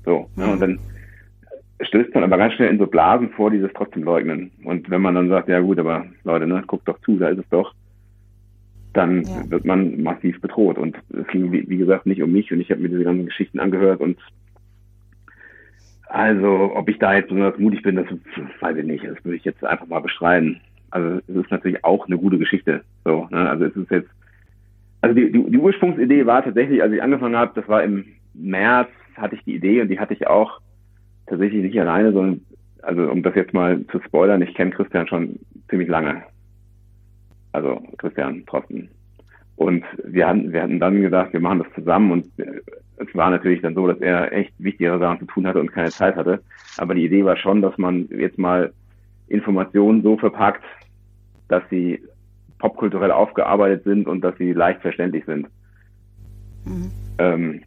[0.05, 0.47] So, ne?
[0.47, 0.79] und dann
[1.83, 4.51] stößt man aber ganz schnell in so Blasen vor, die das trotzdem leugnen.
[4.65, 7.39] Und wenn man dann sagt, ja gut, aber Leute, ne, guckt doch zu, da ist
[7.39, 7.75] es doch,
[8.93, 9.51] dann ja.
[9.51, 10.79] wird man massiv bedroht.
[10.79, 13.27] Und es ging, wie, wie, gesagt, nicht um mich und ich habe mir diese ganzen
[13.27, 14.19] Geschichten angehört und
[16.13, 18.07] also, ob ich da jetzt besonders mutig bin, das
[18.61, 19.05] weiß ich nicht.
[19.05, 20.61] Das würde ich jetzt einfach mal bestreiten.
[20.91, 22.83] Also, es ist natürlich auch eine gute Geschichte.
[23.05, 23.49] So, ne?
[23.49, 24.11] Also, es ist jetzt,
[25.03, 28.89] also die, die, die Ursprungsidee war tatsächlich, als ich angefangen habe, das war im März,
[29.17, 30.61] hatte ich die Idee und die hatte ich auch
[31.31, 32.41] tatsächlich nicht alleine, sondern,
[32.83, 36.23] also um das jetzt mal zu spoilern, ich kenne Christian schon ziemlich lange.
[37.53, 38.91] Also Christian Trosten.
[39.57, 42.61] Und wir hatten, wir hatten dann gedacht, wir machen das zusammen und äh,
[42.97, 45.91] es war natürlich dann so, dass er echt wichtigere Sachen zu tun hatte und keine
[45.91, 46.43] Zeit hatte.
[46.77, 48.73] Aber die Idee war schon, dass man jetzt mal
[49.29, 50.65] Informationen so verpackt,
[51.49, 52.03] dass sie
[52.59, 55.47] popkulturell aufgearbeitet sind und dass sie leicht verständlich sind.
[56.67, 56.91] Mhm.
[57.19, 57.63] Ähm,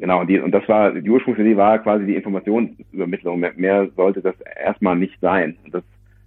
[0.00, 3.40] genau, und, die, und das war, die Ursprungsidee war quasi die Informationsübermittlung.
[3.40, 5.56] Mehr, mehr sollte das erstmal nicht sein.
[5.64, 5.84] Und das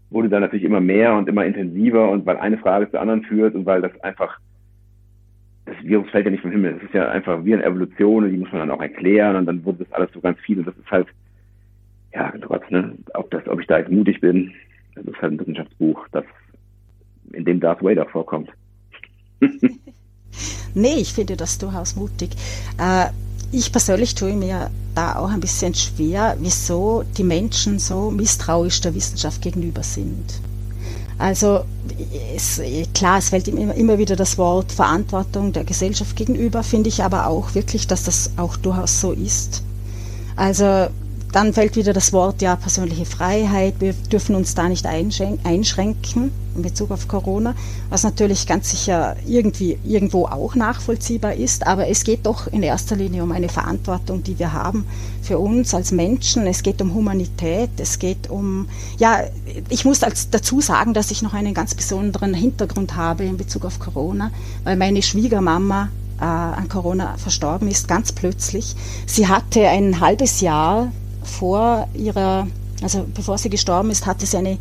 [0.09, 3.55] wurde dann natürlich immer mehr und immer intensiver und weil eine Frage zur anderen führt
[3.55, 4.39] und weil das einfach,
[5.65, 6.75] das Virus fällt ja nicht vom Himmel.
[6.77, 9.45] Es ist ja einfach wie eine Evolution und die muss man dann auch erklären und
[9.45, 11.07] dann wurde das alles so ganz viel und das ist halt,
[12.13, 14.53] ja, Gott, ne, ob das, ob ich da jetzt mutig bin,
[14.95, 16.23] das ist halt ein Wissenschaftsbuch, das,
[17.33, 18.49] in dem Darth Vader vorkommt.
[20.73, 22.31] nee, ich finde das durchaus mutig.
[22.79, 23.07] Äh,
[23.55, 28.93] ich persönlich tue mir da auch ein bisschen schwer, wieso die Menschen so misstrauisch der
[28.95, 30.25] Wissenschaft gegenüber sind.
[31.17, 31.61] Also
[32.35, 32.61] es,
[32.93, 37.27] klar, es fällt immer, immer wieder das Wort Verantwortung der Gesellschaft gegenüber, finde ich aber
[37.27, 39.63] auch wirklich, dass das auch durchaus so ist.
[40.35, 40.87] Also
[41.35, 43.75] dann fällt wieder das Wort ja persönliche Freiheit.
[43.79, 47.53] Wir dürfen uns da nicht einschränken in Bezug auf Corona,
[47.89, 51.67] was natürlich ganz sicher irgendwie irgendwo auch nachvollziehbar ist.
[51.67, 54.87] Aber es geht doch in erster Linie um eine Verantwortung, die wir haben
[55.21, 56.47] für uns als Menschen.
[56.47, 57.71] Es geht um Humanität.
[57.79, 59.25] Es geht um ja,
[59.67, 63.65] ich muss als, dazu sagen, dass ich noch einen ganz besonderen Hintergrund habe in Bezug
[63.65, 64.31] auf Corona,
[64.63, 68.73] weil meine Schwiegermama äh, an Corona verstorben ist, ganz plötzlich.
[69.05, 70.93] Sie hatte ein halbes Jahr
[71.25, 72.47] vor ihrer,
[72.81, 74.57] also bevor sie gestorben ist, hatte sie eine,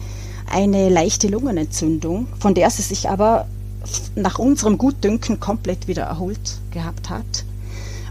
[0.50, 3.46] eine leichte Lungenentzündung, von der sie sich aber
[4.14, 7.44] nach unserem Gutdünken komplett wieder erholt gehabt hat.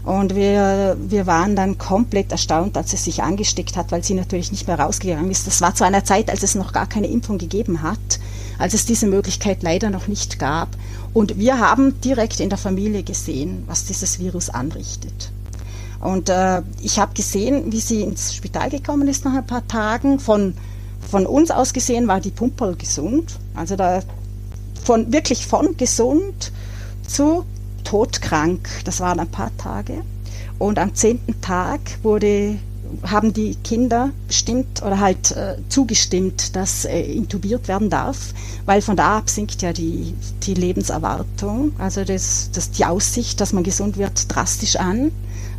[0.04, 4.52] Und wir, wir waren dann komplett erstaunt, als sie sich angesteckt hat, weil sie natürlich
[4.52, 5.46] nicht mehr rausgegangen ist.
[5.46, 8.20] Das war zu einer Zeit, als es noch gar keine Impfung gegeben hat,
[8.58, 10.68] als es diese Möglichkeit leider noch nicht gab.
[11.14, 15.30] Und wir haben direkt in der Familie gesehen, was dieses Virus anrichtet.
[16.04, 20.20] Und äh, ich habe gesehen, wie sie ins Spital gekommen ist nach ein paar Tagen.
[20.20, 20.52] Von,
[21.10, 23.38] von uns aus gesehen war die Pumperl gesund.
[23.54, 24.00] Also da
[24.84, 26.52] von wirklich von gesund
[27.08, 27.46] zu
[27.84, 28.68] todkrank.
[28.84, 30.02] Das waren ein paar Tage.
[30.58, 32.58] Und am zehnten Tag wurde
[33.02, 38.34] haben die Kinder bestimmt oder halt äh, zugestimmt, dass äh, intubiert werden darf,
[38.66, 43.52] weil von da ab sinkt ja die, die Lebenserwartung, also das, das, die Aussicht, dass
[43.52, 45.10] man gesund wird, drastisch an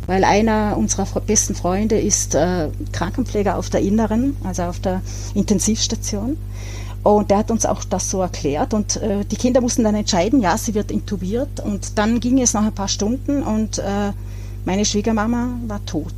[0.06, 5.02] weil einer unserer besten Freunde ist äh, Krankenpfleger auf der Inneren, also auf der
[5.34, 6.36] Intensivstation.
[7.02, 8.74] Und der hat uns auch das so erklärt.
[8.74, 11.60] Und äh, die Kinder mussten dann entscheiden, ja, sie wird intubiert.
[11.60, 14.12] Und dann ging es nach ein paar Stunden und äh,
[14.64, 16.12] meine Schwiegermama war tot.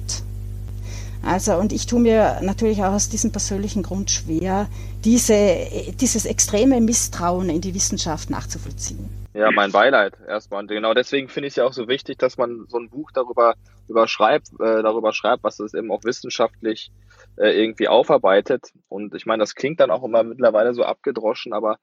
[1.25, 4.69] Also, und ich tue mir natürlich auch aus diesem persönlichen Grund schwer,
[5.05, 5.67] diese,
[6.01, 9.09] dieses extreme Misstrauen in die Wissenschaft nachzuvollziehen.
[9.35, 10.63] Ja, mein Beileid erstmal.
[10.63, 13.11] Und genau deswegen finde ich es ja auch so wichtig, dass man so ein Buch
[13.13, 13.55] darüber
[13.89, 16.91] überschreibt, äh, darüber schreibt, was es eben auch wissenschaftlich
[17.37, 18.73] äh, irgendwie aufarbeitet.
[18.89, 21.79] Und ich meine, das klingt dann auch immer mittlerweile so abgedroschen, aber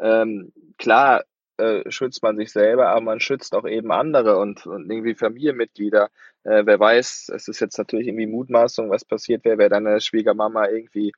[0.00, 1.24] ähm, klar
[1.56, 6.08] äh, schützt man sich selber, aber man schützt auch eben andere und, und irgendwie Familienmitglieder.
[6.44, 10.68] Äh, wer weiß, es ist jetzt natürlich irgendwie Mutmaßung, was passiert wäre, wäre deine Schwiegermama
[10.68, 11.12] irgendwie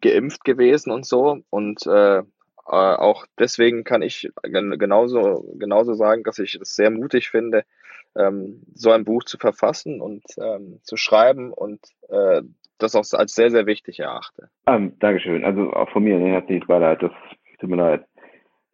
[0.00, 1.40] geimpft gewesen und so.
[1.50, 2.22] Und äh, äh,
[2.66, 7.64] auch deswegen kann ich genauso, genauso sagen, dass ich es sehr mutig finde,
[8.16, 12.42] ähm, so ein Buch zu verfassen und ähm, zu schreiben und äh,
[12.78, 14.48] das auch als sehr, sehr wichtig erachte.
[14.66, 15.44] Ähm, Dankeschön.
[15.44, 17.02] Also auch von mir herzliches Beileid.
[17.02, 17.12] Das
[17.58, 18.04] tut mir leid.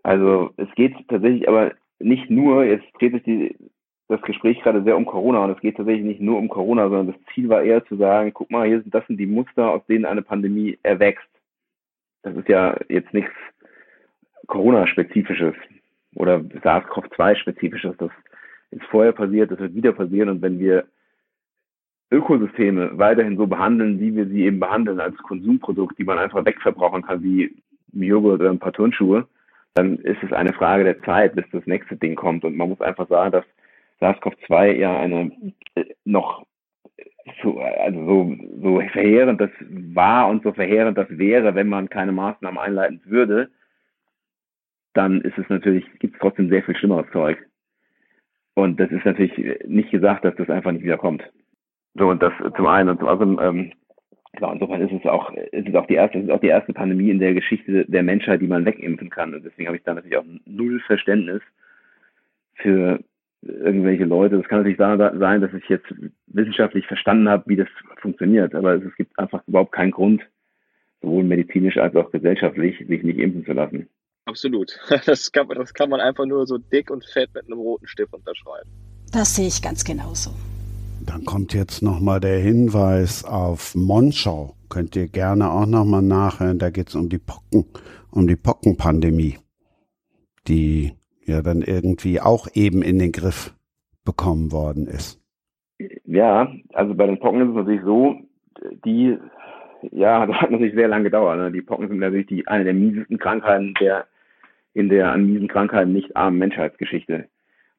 [0.03, 3.57] Also es geht tatsächlich aber nicht nur, jetzt dreht sich die,
[4.09, 7.09] das Gespräch gerade sehr um Corona und es geht tatsächlich nicht nur um Corona, sondern
[7.09, 9.85] das Ziel war eher zu sagen, guck mal, hier sind das sind die Muster, aus
[9.87, 11.29] denen eine Pandemie erwächst.
[12.23, 13.33] Das ist ja jetzt nichts
[14.47, 15.55] Corona-spezifisches
[16.15, 17.97] oder SARS-CoV-2-spezifisches.
[17.99, 18.11] Das
[18.71, 20.87] ist vorher passiert, das wird wieder passieren und wenn wir
[22.11, 27.03] Ökosysteme weiterhin so behandeln, wie wir sie eben behandeln als Konsumprodukt, die man einfach wegverbrauchen
[27.03, 27.55] kann, wie
[27.93, 29.27] Joghurt oder ein paar Turnschuhe,
[29.75, 32.45] dann ist es eine Frage der Zeit, bis das nächste Ding kommt.
[32.45, 33.45] Und man muss einfach sagen, dass
[34.01, 35.33] SARS-CoV-2 ja eine
[35.75, 36.47] äh, noch
[37.43, 42.13] so, also so, so verheerend das war und so verheerend das wäre, wenn man keine
[42.13, 43.51] Maßnahmen einleiten würde,
[44.95, 47.39] dann ist es natürlich, gibt es trotzdem sehr viel schlimmeres Zeug.
[48.55, 49.33] Und das ist natürlich
[49.67, 51.23] nicht gesagt, dass das einfach nicht wiederkommt.
[51.95, 53.73] So, und das zum einen und zum anderen, ähm,
[54.33, 57.11] genau, insofern ist es auch, ist es auch die erste, ist auch die erste Pandemie
[57.11, 59.35] in der Geschichte der Menschheit, die man wegimpfen kann.
[59.35, 61.43] Und deswegen habe ich da natürlich auch null Verständnis
[62.55, 62.99] für
[63.43, 64.37] irgendwelche Leute.
[64.37, 65.87] Es kann natürlich sein, dass ich jetzt
[66.27, 67.69] wissenschaftlich verstanden habe, wie das
[68.01, 70.23] funktioniert, aber es gibt einfach überhaupt keinen Grund,
[71.03, 73.89] sowohl medizinisch als auch gesellschaftlich, sich nicht impfen zu lassen.
[74.25, 74.79] Absolut.
[75.07, 78.13] Das kann, das kann man einfach nur so dick und fett mit einem roten Stift
[78.13, 78.69] unterschreiben.
[79.13, 80.31] Das sehe ich ganz genauso.
[81.07, 84.55] Dann kommt jetzt nochmal der Hinweis auf Monschau.
[84.69, 86.59] Könnt ihr gerne auch nochmal nachhören.
[86.59, 87.65] Da geht es um die Pocken,
[88.11, 89.39] um die Pockenpandemie,
[90.47, 90.93] die
[91.29, 93.55] ja dann irgendwie auch eben in den Griff
[94.05, 95.21] bekommen worden ist.
[96.05, 98.17] Ja, also bei den Pocken ist es natürlich so,
[98.85, 99.17] die,
[99.93, 101.39] ja, das hat natürlich sehr lange gedauert.
[101.39, 101.53] Ne?
[101.53, 104.07] Die Pocken sind natürlich die, eine der miesesten Krankheiten der
[104.75, 107.29] in der an miesen Krankheiten nicht armen Menschheitsgeschichte.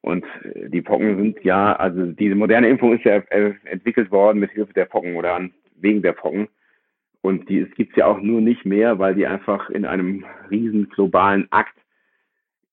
[0.02, 4.38] Und äh, die Pocken sind ja, also diese moderne Impfung ist ja äh, entwickelt worden
[4.38, 6.48] mit Hilfe der Pocken oder an, wegen der Pocken.
[7.22, 10.88] Und die es gibt's ja auch nur nicht mehr, weil die einfach in einem riesen
[10.90, 11.74] globalen Akt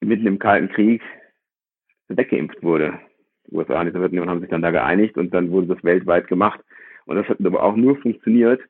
[0.02, 1.02] mitten im Kalten Krieg
[2.08, 3.00] weggeimpft wurde.
[3.48, 6.28] Die USA und die Sowjetunion haben sich dann da geeinigt und dann wurde das weltweit
[6.28, 6.60] gemacht.
[7.06, 8.62] Und das hat aber auch nur funktioniert,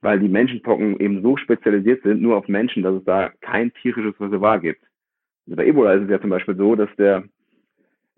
[0.00, 4.18] weil die Menschenpocken eben so spezialisiert sind, nur auf Menschen, dass es da kein tierisches
[4.20, 4.82] Reservoir gibt.
[5.46, 7.24] Also bei Ebola ist es ja zum Beispiel so, dass der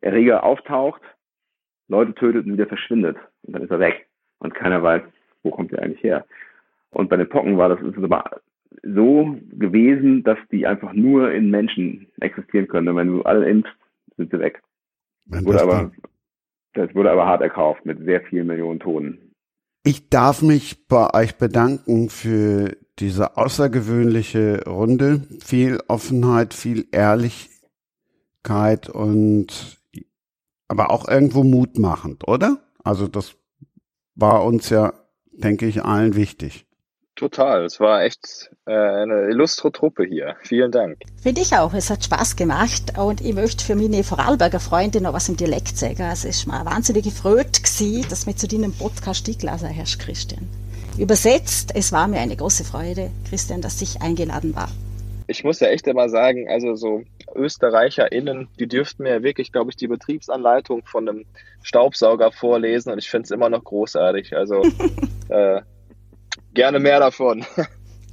[0.00, 1.02] Erreger auftaucht,
[1.88, 3.16] Leute tötet und wieder verschwindet.
[3.42, 4.06] Und dann ist er weg.
[4.38, 5.02] Und keiner weiß,
[5.42, 6.26] wo kommt er eigentlich her.
[6.90, 8.40] Und bei den Pocken war das ist aber
[8.82, 12.88] so gewesen, dass die einfach nur in Menschen existieren können.
[12.88, 13.76] Und wenn du alle impfst,
[14.16, 14.62] sind sie weg.
[15.26, 15.92] Das wurde, aber,
[16.74, 19.18] das wurde aber hart erkauft mit sehr vielen Millionen Toten.
[19.84, 25.22] Ich darf mich bei euch bedanken für diese außergewöhnliche Runde.
[25.44, 29.78] Viel Offenheit, viel Ehrlichkeit und
[30.68, 32.58] aber auch irgendwo mutmachend, oder?
[32.82, 33.36] Also das
[34.16, 34.92] war uns ja,
[35.32, 36.65] denke ich, allen wichtig.
[37.16, 37.64] Total.
[37.64, 40.36] Es war echt äh, eine illustre Truppe hier.
[40.42, 40.98] Vielen Dank.
[41.22, 41.72] Finde ich auch.
[41.72, 45.78] Es hat Spaß gemacht und ich möchte für meine Vorarlberger Freunde noch was im Dialekt
[45.78, 46.02] sagen.
[46.02, 50.46] Also es ist mir wahnsinnig gefreut gewesen, dass wir zu deinem Podcast eingeladen hast, Christian.
[50.98, 54.68] Übersetzt, es war mir eine große Freude, Christian, dass ich eingeladen war.
[55.26, 57.02] Ich muss ja echt immer sagen, also so
[57.34, 61.24] ÖsterreicherInnen, die dürften mir wirklich, glaube ich, die Betriebsanleitung von einem
[61.62, 64.36] Staubsauger vorlesen und ich finde es immer noch großartig.
[64.36, 64.62] Also
[65.28, 65.62] äh,
[66.56, 67.44] Gerne mehr davon.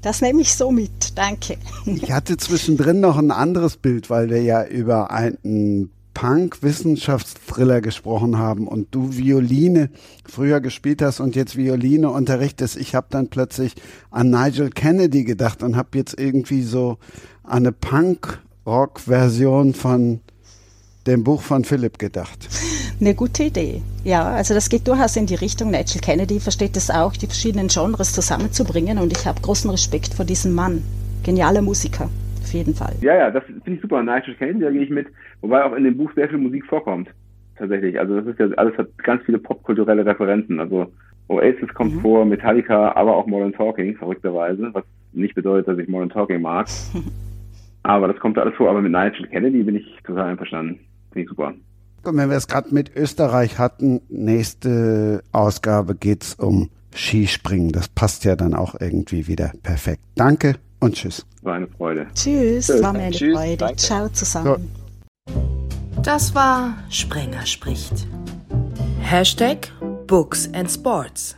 [0.02, 1.56] Das nehme ich so mit, danke.
[1.86, 8.68] Ich hatte zwischendrin noch ein anderes Bild, weil wir ja über einen Punk-Wissenschaftsthriller gesprochen haben
[8.68, 9.90] und du Violine
[10.26, 12.76] früher gespielt hast und jetzt Violine unterrichtest.
[12.76, 13.76] Ich habe dann plötzlich
[14.12, 16.98] an Nigel Kennedy gedacht und habe jetzt irgendwie so
[17.46, 20.20] eine Punk-Rock-Version von
[21.08, 22.48] dem Buch von Philipp gedacht.
[23.00, 23.82] Eine gute Idee.
[24.04, 25.72] Ja, also das geht durchaus in die Richtung.
[25.72, 30.26] Nigel Kennedy versteht es auch, die verschiedenen Genres zusammenzubringen und ich habe großen Respekt vor
[30.26, 30.84] diesem Mann.
[31.24, 32.10] Genialer Musiker,
[32.42, 32.96] auf jeden Fall.
[33.02, 34.04] Ja, ja, das finde ich super.
[34.04, 35.08] Nigel Kennedy, da gehe ich mit,
[35.42, 37.10] wobei auch in dem Buch sehr viel Musik vorkommt.
[37.58, 38.00] Tatsächlich.
[38.00, 40.60] Also das ist ja alles hat ganz viele popkulturelle Referenzen.
[40.60, 40.92] Also
[41.28, 42.02] Oasis kommt mhm.
[42.02, 44.84] vor, Metallica, aber auch Modern Talking, verrückterweise, was
[45.14, 46.68] nicht bedeutet, dass ich Modern Talking mag.
[47.84, 48.70] aber das kommt alles vor.
[48.70, 50.80] Aber mit Nigel Kennedy bin ich total einverstanden.
[51.14, 51.54] Finde ich super.
[52.04, 57.72] Und wenn wir es gerade mit Österreich hatten, nächste Ausgabe geht es um Skispringen.
[57.72, 60.02] Das passt ja dann auch irgendwie wieder perfekt.
[60.16, 61.26] Danke und tschüss.
[61.42, 62.08] War eine Freude.
[62.14, 62.84] Tschüss, tschüss.
[62.84, 63.58] war mir eine tschüss, Freude.
[63.58, 63.76] Danke.
[63.78, 64.72] Ciao zusammen.
[66.02, 68.08] Das war Sprenger spricht.
[69.00, 69.72] Hashtag
[70.08, 71.38] Books and Sports.